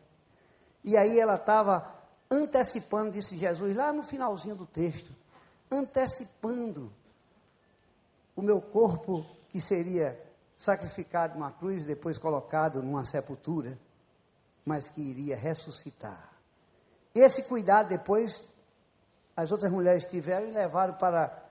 [0.85, 2.02] E aí ela estava
[2.33, 5.15] antecipando, disse Jesus, lá no finalzinho do texto,
[5.71, 6.91] antecipando
[8.35, 10.19] o meu corpo que seria
[10.57, 13.79] sacrificado numa cruz, depois colocado numa sepultura,
[14.65, 16.33] mas que iria ressuscitar.
[17.15, 18.43] Esse cuidado depois
[19.37, 21.43] as outras mulheres tiveram e levaram para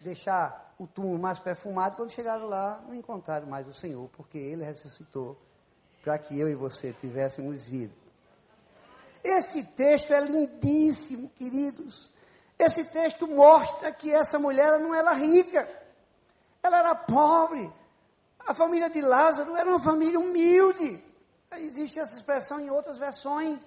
[0.00, 1.96] deixar o túmulo mais perfumado.
[1.96, 5.38] Quando chegaram lá, não encontraram mais o Senhor, porque ele ressuscitou
[6.02, 8.03] para que eu e você tivéssemos vida.
[9.24, 12.12] Esse texto é lindíssimo, queridos.
[12.58, 15.66] Esse texto mostra que essa mulher não era rica,
[16.62, 17.72] ela era pobre.
[18.46, 21.02] A família de Lázaro era uma família humilde.
[21.52, 23.58] Existe essa expressão em outras versões.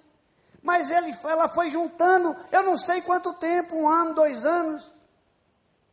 [0.61, 4.91] Mas ele, ela foi juntando, eu não sei quanto tempo, um ano, dois anos.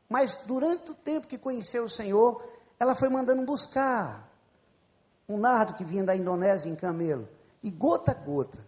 [0.08, 2.42] Mas durante o tempo que conheceu o Senhor,
[2.78, 4.28] ela foi mandando buscar
[5.28, 7.28] um nardo que vinha da Indonésia em camelo.
[7.62, 8.58] E gota a gota,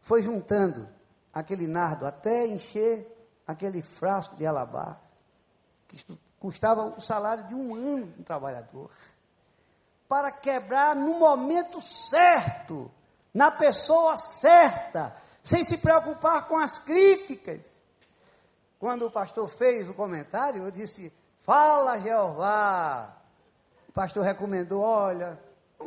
[0.00, 0.88] foi juntando
[1.32, 3.06] aquele nardo até encher
[3.46, 5.08] aquele frasco de alabastro,
[5.88, 6.04] que
[6.38, 8.90] custava o salário de um ano um trabalhador.
[10.08, 12.90] Para quebrar no momento certo,
[13.32, 17.60] na pessoa certa, sem se preocupar com as críticas.
[18.78, 23.16] Quando o pastor fez o comentário, eu disse: Fala, Jeová.
[23.88, 25.38] O pastor recomendou: Olha,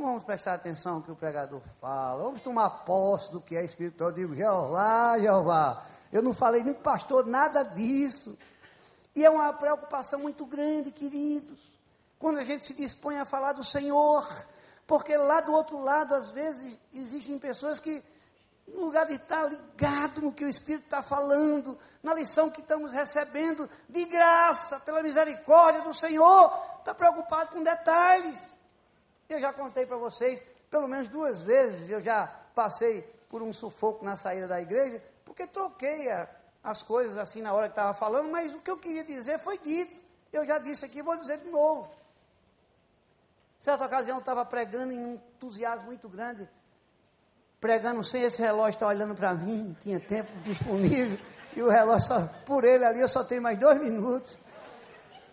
[0.02, 4.10] vamos prestar atenção no que o pregador fala, vamos tomar posse do que é espiritual.
[4.10, 5.86] Eu digo: Jeová, Jeová.
[6.12, 8.38] Eu não falei nem pastor nada disso.
[9.16, 11.60] E é uma preocupação muito grande, queridos,
[12.18, 14.28] quando a gente se dispõe a falar do Senhor,
[14.88, 18.04] porque lá do outro lado, às vezes, existem pessoas que,
[18.68, 22.92] no lugar de estar ligado no que o Espírito está falando, na lição que estamos
[22.92, 28.53] recebendo, de graça, pela misericórdia do Senhor, está preocupado com detalhes.
[29.30, 34.06] Eu já contei para vocês, pelo menos duas vezes, eu já passei por um sufoco
[34.06, 36.30] na saída da igreja, porque troquei a,
[36.64, 39.58] as coisas assim na hora que estava falando, mas o que eu queria dizer foi
[39.58, 40.04] dito.
[40.32, 41.90] Eu já disse aqui, vou dizer de novo.
[43.60, 46.50] Certa ocasião eu estava pregando em um entusiasmo muito grande,
[47.62, 51.18] pregando sem esse relógio estar tá olhando para mim, tinha tempo disponível,
[51.56, 54.38] e o relógio, só, por ele ali, eu só tenho mais dois minutos.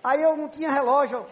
[0.02, 1.26] Aí eu não tinha relógio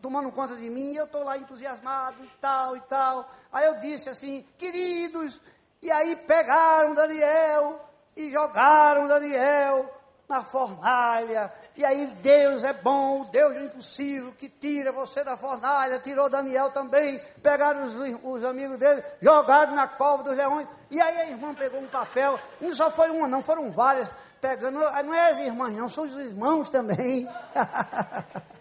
[0.00, 3.28] tomando conta de mim, e eu estou lá entusiasmado e tal e tal.
[3.52, 5.40] Aí eu disse assim, queridos,
[5.82, 7.80] e aí pegaram Daniel
[8.16, 9.90] e jogaram Daniel
[10.28, 15.98] na fornalha, e aí Deus é bom, Deus do impossível, que tira você da fornalha,
[15.98, 21.18] tirou Daniel também, pegaram os, os amigos dele, jogaram na cova dos leões, e aí
[21.18, 25.30] a irmã pegou um papel, não só foi uma não, foram várias, pegando, não é
[25.30, 27.28] as irmãs não, são os irmãos também.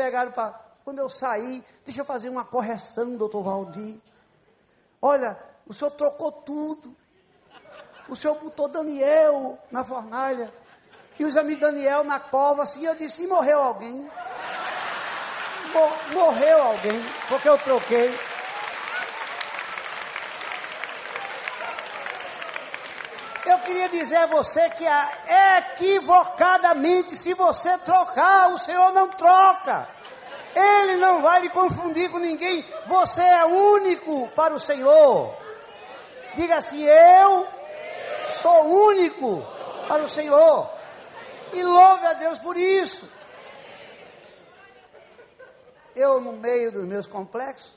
[0.00, 3.98] pegaram para, quando eu saí, deixa eu fazer uma correção, doutor Valdir,
[5.02, 5.36] olha,
[5.66, 6.96] o senhor trocou tudo,
[8.08, 10.50] o senhor botou Daniel na fornalha,
[11.18, 14.10] e os amigos Daniel na cova, assim, eu disse, e morreu alguém?
[16.14, 18.29] morreu alguém, porque eu troquei.
[23.50, 24.84] Eu queria dizer a você que
[25.58, 29.88] equivocadamente, se você trocar, o Senhor não troca.
[30.54, 32.64] Ele não vai lhe confundir com ninguém.
[32.86, 35.34] Você é único para o Senhor.
[36.36, 37.48] Diga assim: Eu
[38.40, 39.44] sou único
[39.88, 40.70] para o Senhor.
[41.52, 43.08] E louve a Deus por isso.
[45.96, 47.72] Eu, no meio dos meus complexos,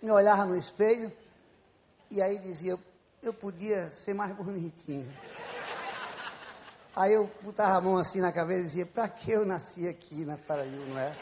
[0.00, 1.12] me olhava no espelho
[2.10, 2.78] e aí dizia,
[3.22, 5.10] eu podia ser mais bonitinho.
[6.94, 10.24] Aí eu botava a mão assim na cabeça e dizia, para que eu nasci aqui
[10.24, 11.16] na Paraíba, não é?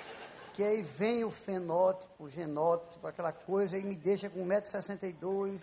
[0.55, 5.61] Que aí vem o fenótipo, o genótipo, aquela coisa, e me deixa com 1,62m.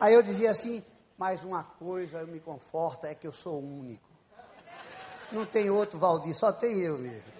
[0.00, 0.82] Aí eu dizia assim,
[1.16, 4.08] mas uma coisa me conforta, é que eu sou único.
[5.30, 7.32] Não tem outro Valdir, só tem eu mesmo.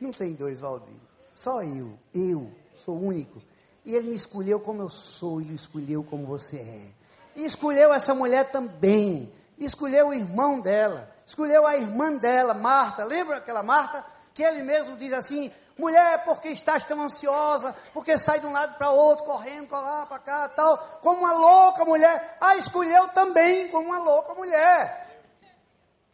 [0.00, 0.96] Não tem dois Valdir.
[1.36, 1.96] Só eu.
[2.14, 3.40] Eu sou único.
[3.84, 7.01] E ele me escolheu como eu sou, ele escolheu como você é.
[7.34, 9.32] E escolheu essa mulher também.
[9.58, 11.10] Escolheu o irmão dela.
[11.26, 13.04] Escolheu a irmã dela, Marta.
[13.04, 14.04] Lembra aquela Marta?
[14.34, 18.76] Que ele mesmo diz assim: Mulher, porque estás tão ansiosa, porque sai de um lado
[18.76, 22.36] para outro, correndo para lá, para cá, tal, como uma louca mulher.
[22.40, 25.22] Ah, escolheu também como uma louca mulher.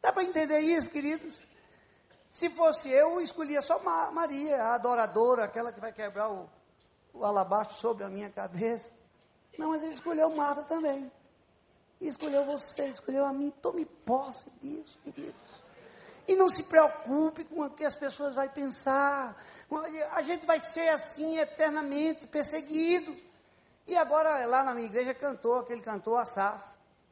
[0.00, 1.38] Dá para entender isso, queridos?
[2.30, 3.80] Se fosse eu, eu escolhia só
[4.12, 6.48] Maria, a adoradora, aquela que vai quebrar o,
[7.12, 8.88] o alabastro sobre a minha cabeça.
[9.58, 11.10] Não, mas ele escolheu Marta também.
[12.00, 13.52] E escolheu você, escolheu a mim.
[13.60, 15.34] Tome posse disso, queridos.
[16.28, 19.36] E não se preocupe com o que as pessoas vão pensar.
[20.12, 23.16] A gente vai ser assim eternamente perseguido.
[23.86, 26.64] E agora, lá na minha igreja, cantou aquele cantor Asaf.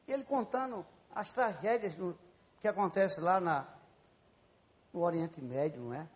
[0.07, 2.17] E ele contando as tragédias do,
[2.61, 3.67] que acontecem lá na,
[4.93, 6.07] no Oriente Médio, não é?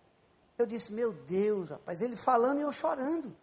[0.57, 3.35] Eu disse, meu Deus, rapaz, ele falando e eu chorando.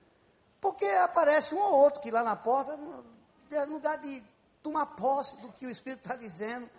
[0.67, 4.21] Porque aparece um ou outro que lá na porta, no lugar de
[4.61, 6.69] tomar posse do que o Espírito está dizendo.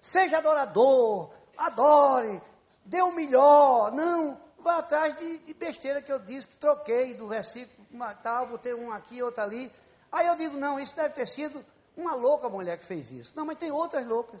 [0.00, 2.40] Seja adorador, adore,
[2.86, 3.92] dê o melhor.
[3.92, 7.86] Não, vá atrás de, de, besteira que eu disse, que troquei do versículo
[8.22, 9.70] tal, botei um aqui, outro ali.
[10.10, 11.62] Aí eu digo, não, isso deve ter sido
[11.94, 13.34] uma louca mulher que fez isso.
[13.36, 14.40] Não, mas tem outras loucas.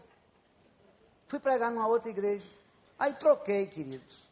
[1.28, 2.46] Fui pregar numa outra igreja.
[2.98, 4.31] Aí troquei, queridos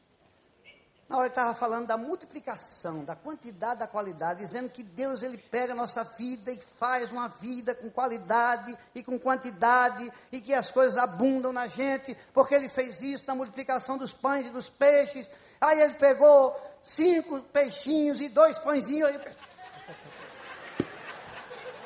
[1.10, 5.36] na hora que estava falando da multiplicação, da quantidade, da qualidade, dizendo que Deus ele
[5.36, 10.54] pega a nossa vida e faz uma vida com qualidade e com quantidade e que
[10.54, 14.70] as coisas abundam na gente, porque ele fez isso na multiplicação dos pães e dos
[14.70, 15.28] peixes.
[15.60, 19.10] Aí ele pegou cinco peixinhos e dois pãezinhos.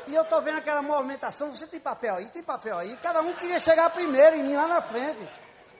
[0.06, 1.50] E eu estou vendo aquela movimentação.
[1.50, 2.26] Você tem papel aí?
[2.26, 2.94] Tem papel aí?
[2.98, 5.26] Cada um queria chegar primeiro em mim lá na frente.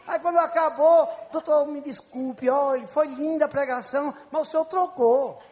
[0.06, 5.42] Aí quando acabou, doutor, me desculpe, olha, foi linda a pregação, mas o senhor trocou.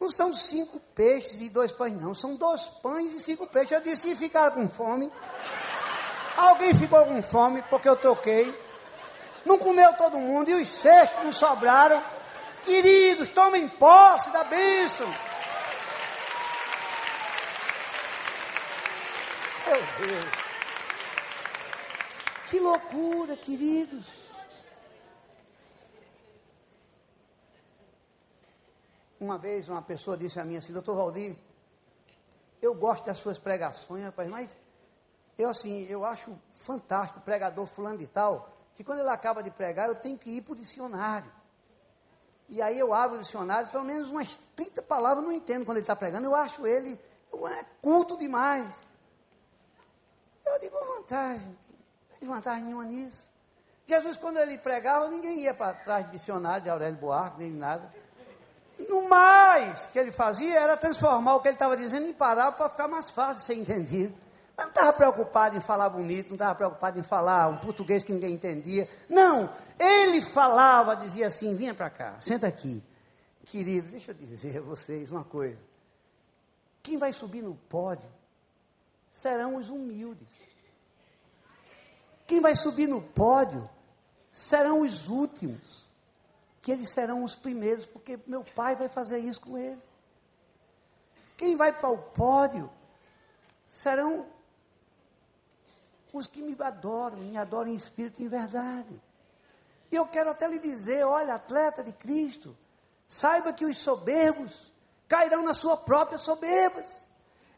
[0.00, 2.14] Não são cinco peixes e dois pães, não.
[2.14, 3.72] São dois pães e cinco peixes.
[3.72, 5.12] Eu disse, e ficaram com fome?
[6.36, 8.58] Alguém ficou com fome porque eu troquei.
[9.44, 12.02] Não comeu todo mundo e os cestos não sobraram.
[12.64, 15.06] Queridos, tomem posse da bênção.
[19.66, 20.49] Meu Deus.
[22.50, 24.04] Que loucura, queridos.
[29.20, 31.36] Uma vez uma pessoa disse a mim assim, doutor Valdir,
[32.60, 34.56] eu gosto das suas pregações, rapaz, mas
[35.38, 39.50] eu assim, eu acho fantástico o pregador fulano de tal, que quando ele acaba de
[39.52, 41.30] pregar, eu tenho que ir para o dicionário.
[42.48, 45.76] E aí eu abro o dicionário, pelo menos umas 30 palavras eu não entendo quando
[45.76, 46.98] ele está pregando, eu acho ele
[47.32, 48.68] é culto demais.
[50.44, 51.56] Eu digo, vantagem,
[52.20, 53.28] tem vantagem nenhuma nisso.
[53.86, 57.92] Jesus, quando ele pregava, ninguém ia para trás de dicionário de Aurélio Buarque, nem nada.
[58.88, 62.68] No mais que ele fazia era transformar o que ele estava dizendo em parábola para
[62.68, 64.14] ficar mais fácil de ser entendido.
[64.56, 68.12] Mas não estava preocupado em falar bonito, não estava preocupado em falar um português que
[68.12, 68.88] ninguém entendia.
[69.08, 72.82] Não, ele falava, dizia assim: vinha para cá, senta aqui.
[73.46, 75.58] Querido, deixa eu dizer a vocês uma coisa.
[76.82, 78.08] Quem vai subir no pódio
[79.10, 80.28] serão os humildes.
[82.30, 83.68] Quem vai subir no pódio
[84.30, 85.84] serão os últimos,
[86.62, 89.82] que eles serão os primeiros, porque meu pai vai fazer isso com ele.
[91.36, 92.70] Quem vai para o pódio
[93.66, 94.28] serão
[96.12, 99.02] os que me adoram, me adoram em espírito e em verdade.
[99.90, 102.56] E eu quero até lhe dizer: olha, atleta de Cristo,
[103.08, 104.72] saiba que os soberbos
[105.08, 106.86] cairão na sua própria soberbas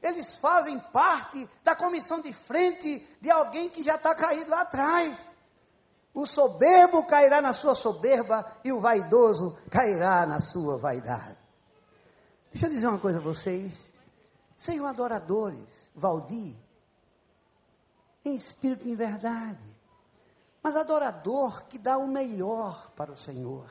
[0.02, 5.16] eles fazem parte da comissão de frente de alguém que já está caído lá atrás.
[6.12, 11.38] O soberbo cairá na sua soberba e o vaidoso cairá na sua vaidade.
[12.50, 13.72] Deixa eu dizer uma coisa a vocês.
[14.56, 16.54] Sejam adoradores, Valdir,
[18.24, 19.72] em espírito e em verdade.
[20.62, 23.70] Mas adorador que dá o melhor para o Senhor.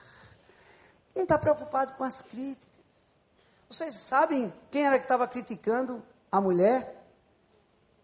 [1.13, 2.69] Não está preocupado com as críticas.
[3.69, 7.03] Vocês sabem quem era que estava criticando a mulher,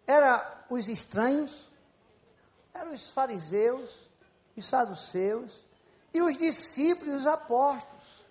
[0.05, 1.71] era os estranhos,
[2.73, 3.89] eram os fariseus,
[4.55, 5.53] os saduceus
[6.13, 8.25] e os discípulos, os apóstolos.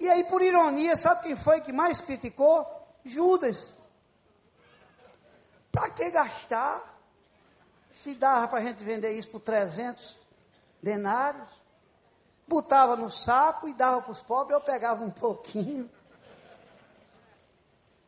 [0.00, 2.66] E aí, por ironia, sabe quem foi que mais criticou?
[3.04, 3.74] Judas.
[5.70, 6.82] Para que gastar?
[8.02, 10.18] Se dava para a gente vender isso por 300
[10.82, 11.48] denários,
[12.46, 15.90] botava no saco e dava para os pobres, eu pegava um pouquinho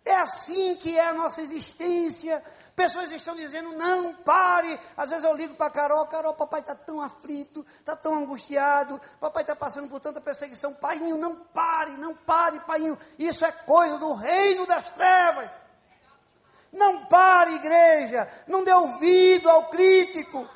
[0.09, 2.43] é assim que é a nossa existência.
[2.75, 4.79] Pessoas estão dizendo, não, pare.
[4.97, 9.43] Às vezes eu ligo para Carol, Carol, papai está tão aflito, está tão angustiado, papai
[9.43, 10.73] está passando por tanta perseguição.
[10.75, 12.97] Paiinho, não pare, não pare, paiinho.
[13.19, 15.51] Isso é coisa do reino das trevas.
[16.73, 18.29] Não pare, igreja.
[18.47, 20.49] Não dê ouvido ao crítico.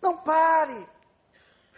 [0.00, 0.95] Não pare.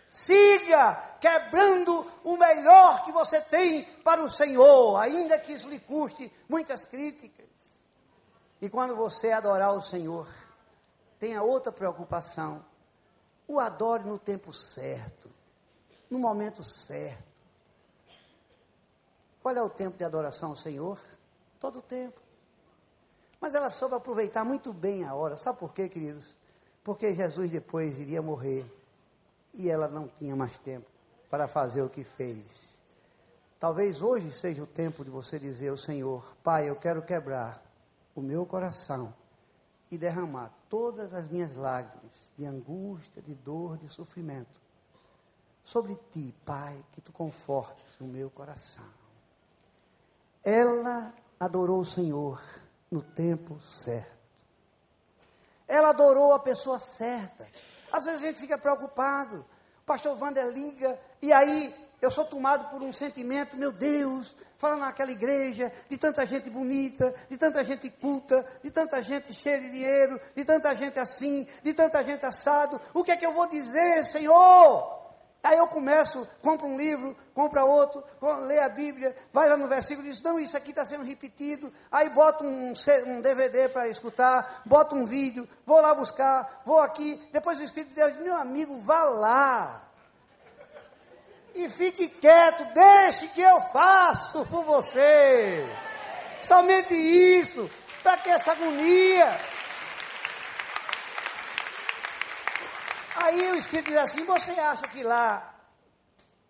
[0.09, 6.33] Siga quebrando o melhor que você tem para o Senhor, ainda que isso lhe custe
[6.49, 7.47] muitas críticas.
[8.61, 10.27] E quando você adorar o Senhor,
[11.19, 12.65] tenha outra preocupação.
[13.47, 15.31] O adore no tempo certo,
[16.11, 17.29] no momento certo.
[19.43, 20.99] Qual é o tempo de adoração ao Senhor?
[21.61, 22.21] Todo o tempo.
[23.41, 25.37] Mas ela soube aproveitar muito bem a hora.
[25.37, 26.35] Sabe por quê, queridos?
[26.83, 28.67] Porque Jesus depois iria morrer
[29.59, 30.87] e ela não tinha mais tempo
[31.29, 32.47] para fazer o que fez.
[33.59, 37.61] Talvez hoje seja o tempo de você dizer ao Senhor: Pai, eu quero quebrar
[38.15, 39.13] o meu coração
[39.91, 44.61] e derramar todas as minhas lágrimas de angústia, de dor, de sofrimento
[45.65, 48.87] sobre ti, Pai, que tu confortes o meu coração.
[50.43, 52.41] Ela adorou o Senhor
[52.91, 54.17] no tempo certo.
[55.67, 57.47] Ela adorou a pessoa certa.
[57.93, 59.45] Às vezes a gente fica preocupado.
[59.83, 64.77] O pastor Wander liga e aí eu sou tomado por um sentimento, meu Deus, fala
[64.77, 69.71] naquela igreja, de tanta gente bonita, de tanta gente culta, de tanta gente cheia de
[69.71, 72.81] dinheiro, de tanta gente assim, de tanta gente assado.
[72.93, 74.98] O que é que eu vou dizer, Senhor?
[75.43, 78.03] Aí eu começo, compro um livro, compra outro,
[78.47, 81.73] lê a Bíblia, vai lá no versículo e diz, não, isso aqui está sendo repetido.
[81.91, 82.73] Aí boto um,
[83.07, 87.23] um DVD para escutar, boto um vídeo, vou lá buscar, vou aqui.
[87.33, 89.89] Depois o Espírito de Deus diz, meu amigo, vá lá.
[91.55, 95.67] E fique quieto, deixe que eu faço por você.
[96.43, 97.71] Somente isso.
[98.03, 99.37] Para que essa agonia?
[103.21, 105.55] Aí o Espírito diz assim: você acha que lá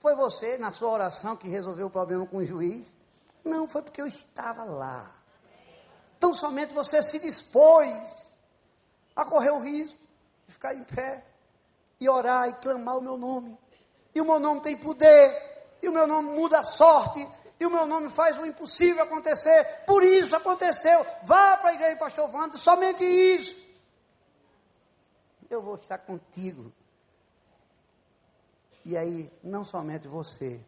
[0.01, 2.87] foi você, na sua oração, que resolveu o problema com o juiz?
[3.45, 5.11] Não, foi porque eu estava lá.
[6.17, 7.97] Então somente você se dispôs
[9.17, 9.99] a correr o risco
[10.47, 11.25] de ficar em pé
[12.01, 13.59] e orar e clamar o meu nome.
[14.15, 17.27] E o meu nome tem poder, e o meu nome muda a sorte,
[17.59, 19.85] e o meu nome faz o impossível acontecer.
[19.87, 21.05] Por isso aconteceu.
[21.25, 23.68] Vá para a igreja, pastor Wanda, somente isso
[25.51, 26.73] eu vou estar contigo.
[28.85, 30.61] E aí, não somente você,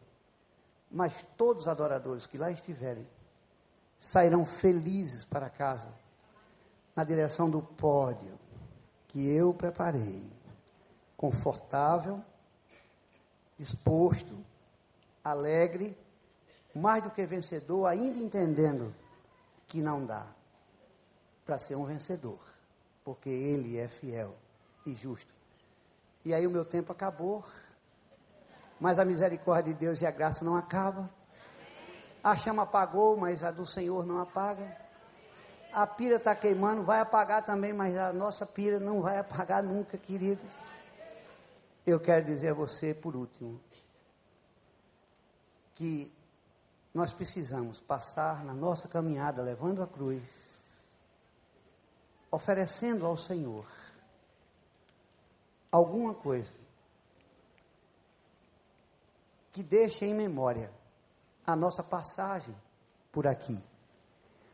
[0.90, 3.06] mas todos os adoradores que lá estiverem,
[3.98, 5.88] sairão felizes para casa,
[6.94, 8.38] na direção do pódio
[9.08, 10.22] que eu preparei,
[11.16, 12.22] confortável,
[13.56, 14.44] disposto,
[15.22, 15.96] alegre,
[16.74, 18.94] mais do que vencedor, ainda entendendo
[19.66, 20.26] que não dá
[21.44, 22.38] para ser um vencedor,
[23.04, 24.34] porque Ele é fiel
[24.86, 25.32] e justo.
[26.24, 27.44] E aí o meu tempo acabou,
[28.78, 31.08] mas a misericórdia de Deus e a graça não acaba.
[32.22, 34.76] A chama apagou, mas a do Senhor não apaga.
[35.72, 39.96] A pira está queimando, vai apagar também, mas a nossa pira não vai apagar nunca,
[39.96, 40.52] queridos.
[41.86, 43.58] Eu quero dizer a você, por último,
[45.74, 46.12] que
[46.92, 50.22] nós precisamos passar na nossa caminhada levando a cruz,
[52.30, 53.66] oferecendo ao Senhor
[55.70, 56.52] alguma coisa
[59.52, 60.70] que deixe em memória
[61.46, 62.54] a nossa passagem
[63.12, 63.58] por aqui.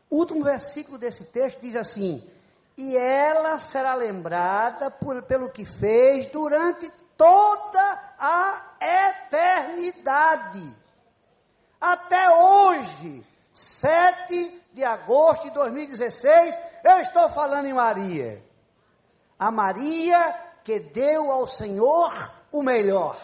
[0.09, 2.27] O último versículo desse texto diz assim:
[2.75, 10.75] E ela será lembrada por, pelo que fez durante toda a eternidade.
[11.79, 18.43] Até hoje, 7 de agosto de 2016, eu estou falando em Maria.
[19.37, 22.11] A Maria que deu ao Senhor
[22.51, 23.17] o melhor,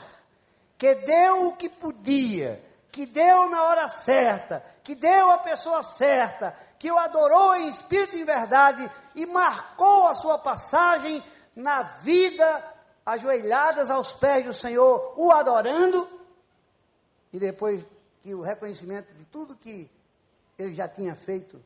[0.78, 6.56] que deu o que podia, que deu na hora certa, que deu a pessoa certa,
[6.80, 11.22] que o adorou em espírito e verdade e marcou a sua passagem
[11.54, 12.64] na vida,
[13.06, 16.08] ajoelhadas aos pés do Senhor, o adorando,
[17.34, 17.84] e depois
[18.22, 19.91] que o reconhecimento de tudo que
[20.58, 21.62] ele já tinha feito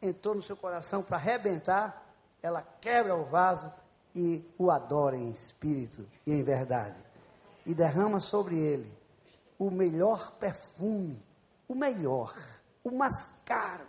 [0.00, 2.02] entrou no seu coração para arrebentar,
[2.42, 3.70] ela quebra o vaso
[4.14, 6.96] e o adora em espírito e em verdade.
[7.66, 8.90] E derrama sobre ele
[9.58, 11.22] o melhor perfume,
[11.66, 12.34] o melhor,
[12.84, 13.86] o mais caro,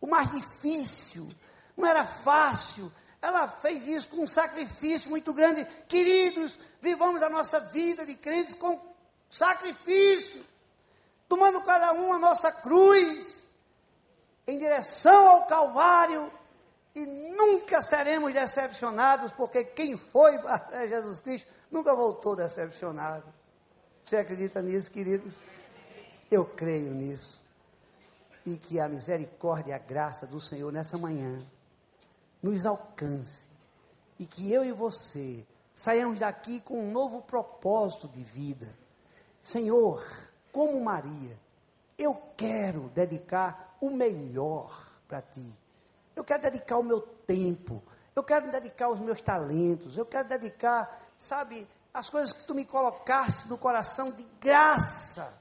[0.00, 1.28] o mais difícil.
[1.76, 2.92] Não era fácil.
[3.22, 5.64] Ela fez isso com um sacrifício muito grande.
[5.86, 8.80] Queridos, vivamos a nossa vida de crentes com
[9.30, 10.44] sacrifício,
[11.28, 13.44] tomando cada um a nossa cruz,
[14.46, 16.32] em direção ao Calvário,
[16.94, 23.32] e nunca seremos decepcionados, porque quem foi para Jesus Cristo nunca voltou decepcionado.
[24.02, 25.34] Você acredita nisso, queridos?
[26.30, 27.40] Eu creio nisso.
[28.44, 31.46] E que a misericórdia e a graça do Senhor nessa manhã
[32.42, 33.48] nos alcance.
[34.18, 38.66] E que eu e você saiamos daqui com um novo propósito de vida.
[39.42, 40.04] Senhor,
[40.52, 41.38] como Maria,
[41.96, 45.59] eu quero dedicar o melhor para ti.
[46.20, 47.82] Eu quero dedicar o meu tempo.
[48.14, 49.96] Eu quero dedicar os meus talentos.
[49.96, 55.32] Eu quero dedicar, sabe, as coisas que tu me colocaste no coração de graça.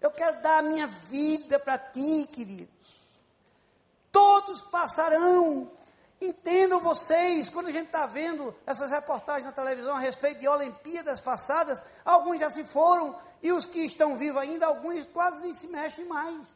[0.00, 2.72] Eu quero dar a minha vida para ti, queridos.
[4.10, 5.70] Todos passarão.
[6.18, 11.20] Entendam vocês, quando a gente está vendo essas reportagens na televisão a respeito de Olimpíadas
[11.20, 15.66] passadas, alguns já se foram, e os que estão vivos ainda, alguns quase nem se
[15.66, 16.46] mexem mais.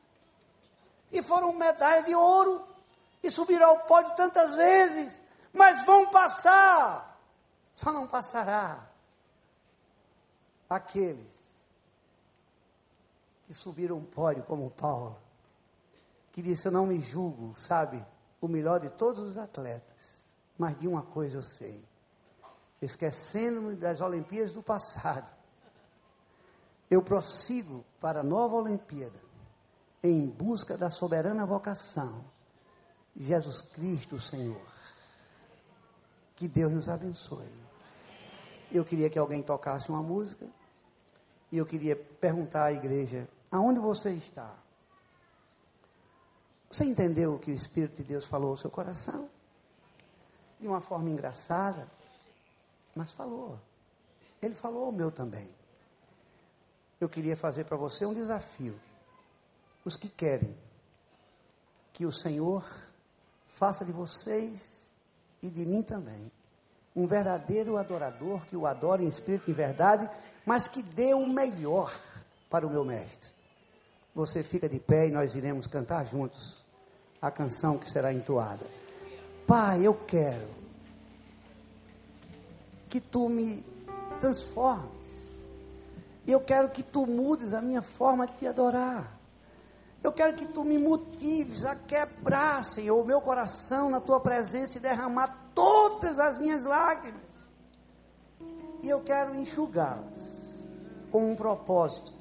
[1.13, 2.67] E foram medalha de ouro,
[3.23, 5.21] e subiram ao pódio tantas vezes,
[5.53, 7.21] mas vão passar,
[7.73, 8.89] só não passará
[10.69, 11.39] aqueles
[13.47, 15.19] que subiram um pódio como Paulo,
[16.33, 18.05] que disse: Eu não me julgo, sabe,
[18.41, 19.97] o melhor de todos os atletas,
[20.57, 21.83] mas de uma coisa eu sei,
[22.81, 25.31] esquecendo-me das Olimpíadas do passado,
[26.91, 29.19] eu prossigo para a nova Olimpíada,
[30.03, 32.25] em busca da soberana vocação,
[33.19, 34.67] Jesus Cristo, Senhor.
[36.37, 37.51] Que Deus nos abençoe.
[38.71, 40.47] Eu queria que alguém tocasse uma música,
[41.51, 44.55] e eu queria perguntar à igreja: aonde você está?
[46.71, 49.29] Você entendeu o que o Espírito de Deus falou ao seu coração?
[50.61, 51.89] De uma forma engraçada,
[52.95, 53.59] mas falou.
[54.41, 55.59] Ele falou o meu também
[57.01, 58.79] eu queria fazer para você um desafio.
[59.85, 60.57] Os que querem
[61.93, 62.65] que o Senhor
[63.59, 64.67] faça de vocês
[65.43, 66.31] e de mim também
[66.97, 70.09] um verdadeiro adorador que o adore em espírito e em verdade,
[70.45, 71.95] mas que dê o melhor
[72.51, 73.31] para o meu mestre.
[74.15, 76.65] Você fica de pé e nós iremos cantar juntos
[77.21, 78.67] a canção que será entoada.
[79.47, 80.49] Pai, eu quero
[82.89, 83.65] que tu me
[84.21, 84.99] transformes
[86.29, 89.18] eu quero que tu mudes a minha forma de te adorar.
[90.03, 94.79] Eu quero que tu me motives a quebrar, Senhor, o meu coração na tua presença
[94.79, 97.21] e derramar todas as minhas lágrimas.
[98.83, 100.23] E eu quero enxugá-las
[101.11, 102.13] com um propósito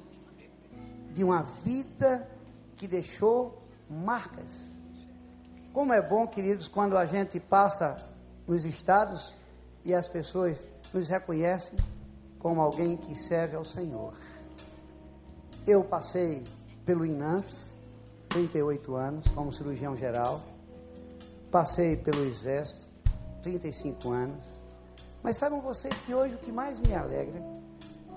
[1.12, 2.28] de uma vida
[2.76, 4.50] que deixou marcas.
[5.72, 7.96] Como é bom, queridos, quando a gente passa
[8.46, 9.34] nos estados
[9.84, 11.78] e as pessoas nos reconhecem
[12.38, 14.14] como alguém que serve ao Senhor.
[15.66, 16.44] Eu passei
[16.88, 17.70] pelo INAMPS,
[18.30, 20.40] 38 anos, como cirurgião geral.
[21.50, 22.88] Passei pelo Exército,
[23.42, 24.42] 35 anos.
[25.22, 27.42] Mas sabem vocês que hoje o que mais me alegra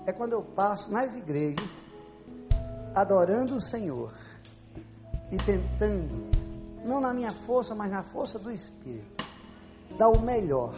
[0.06, 1.68] é quando eu passo nas igrejas,
[2.94, 4.14] adorando o Senhor
[5.30, 6.30] e tentando,
[6.82, 9.22] não na minha força, mas na força do Espírito,
[9.98, 10.74] dar o melhor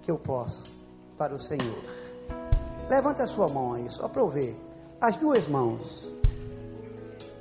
[0.00, 0.72] que eu posso
[1.18, 1.84] para o Senhor.
[2.88, 4.58] Levante a sua mão aí, só para eu ver.
[4.98, 6.15] As duas mãos.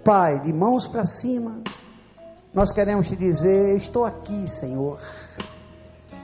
[0.06, 1.64] Pai, de mãos para cima,
[2.54, 5.00] nós queremos te dizer: Estou aqui, Senhor.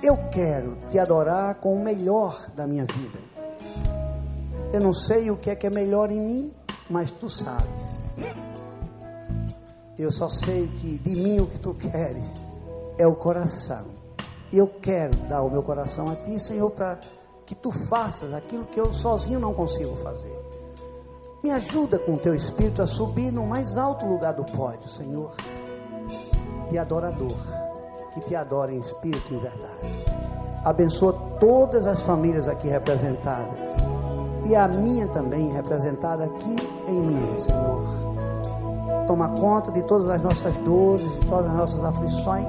[0.03, 3.17] Eu quero te adorar com o melhor da minha vida.
[4.71, 6.53] Eu não sei o que é que é melhor em mim,
[6.91, 8.11] mas tu sabes.
[9.97, 12.27] Eu só sei que de mim o que tu queres
[12.99, 13.87] é o coração.
[14.53, 16.99] Eu quero dar o meu coração a ti, Senhor, para
[17.47, 20.40] que tu faças aquilo que eu sozinho não consigo fazer.
[21.43, 25.31] Me ajuda com o teu espírito a subir no mais alto lugar do pódio, Senhor.
[26.69, 27.35] E adorador,
[28.13, 29.89] que te adora em espírito e em verdade.
[30.63, 33.57] Abençoa todas as famílias aqui representadas.
[34.45, 36.55] E a minha também representada aqui
[36.87, 39.05] em mim, Senhor.
[39.07, 42.45] Toma conta de todas as nossas dores, de todas as nossas aflições.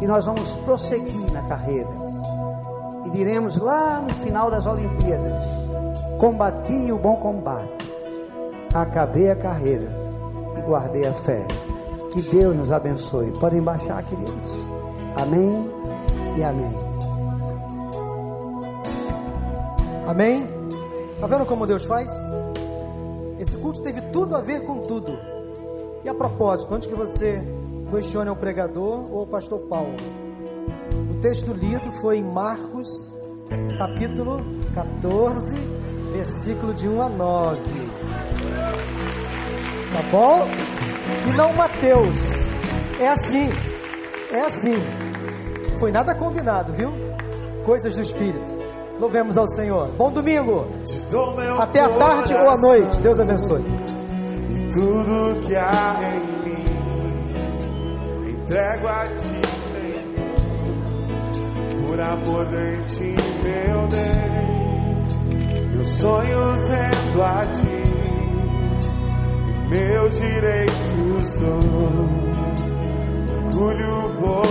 [0.00, 2.06] E nós vamos prosseguir na carreira
[3.06, 5.38] e diremos lá no final das Olimpíadas:
[6.18, 7.92] Combati o bom combate,
[8.72, 9.90] acabei a carreira
[10.56, 11.46] e guardei a fé.
[12.12, 13.30] Que Deus nos abençoe.
[13.32, 14.50] Podem baixar, queridos.
[15.14, 15.70] Amém
[16.38, 16.72] e amém.
[20.06, 20.46] Amém?
[21.14, 22.10] Está vendo como Deus faz?
[23.38, 25.12] Esse culto teve tudo a ver com tudo.
[26.02, 27.42] E a propósito, antes que você
[27.90, 29.96] questione o pregador ou o pastor Paulo,
[31.10, 32.88] o texto lido foi em Marcos,
[33.76, 34.40] capítulo
[34.72, 35.75] 14,
[36.12, 37.60] versículo de 1 a 9.
[39.92, 40.46] Tá bom?
[41.28, 42.16] E não Mateus.
[43.00, 43.48] É assim.
[44.32, 44.74] É assim.
[45.78, 46.92] Foi nada combinado, viu?
[47.64, 48.56] Coisas do Espírito.
[48.98, 49.90] Louvemos ao Senhor.
[49.92, 50.66] Bom domingo.
[51.58, 52.96] Até a tarde ou a noite.
[52.98, 53.62] Deus abençoe.
[53.62, 56.64] E tudo que há em mim,
[58.30, 59.56] entrego a ti.
[61.96, 64.45] por amor de ti, meu Deus.
[65.86, 67.82] Sonhos rendo a ti,
[69.50, 72.26] e meus direitos dou.
[73.46, 74.46] Orgulho vou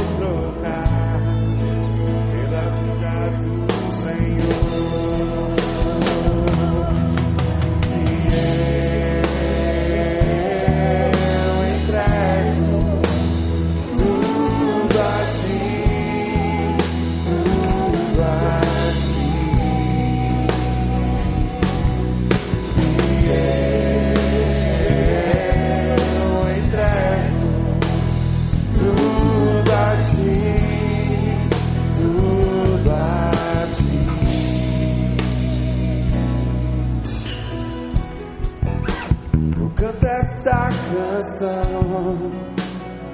[40.26, 42.32] esta canção,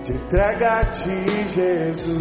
[0.02, 2.18] te entrego a ti, Jesus,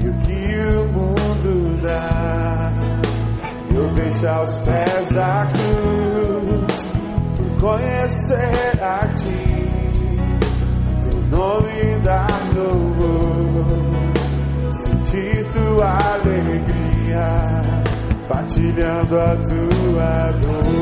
[0.00, 2.70] e o que o mundo dá,
[3.74, 6.88] eu deixo aos pés da cruz,
[7.38, 10.20] por conhecer a ti,
[10.90, 13.66] a teu nome dar louvor,
[14.72, 17.62] sentir tua alegria,
[18.28, 20.81] partilhando a tua dor.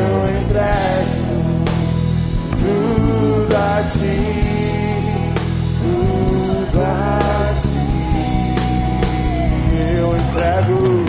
[0.00, 1.54] Eu entrego
[2.56, 4.18] tudo a ti,
[5.80, 7.68] tudo a ti.
[9.96, 11.04] Eu entrego.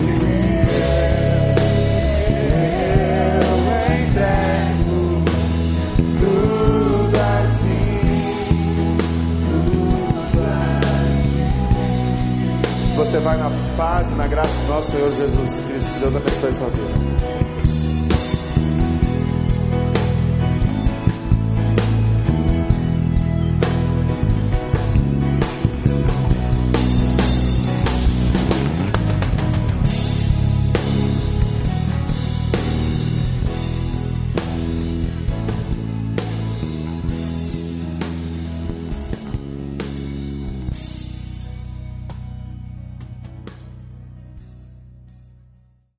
[12.95, 15.93] Você vai na paz e na graça do nosso Senhor Jesus Cristo.
[15.93, 17.04] Que Deus abençoe a sua vida.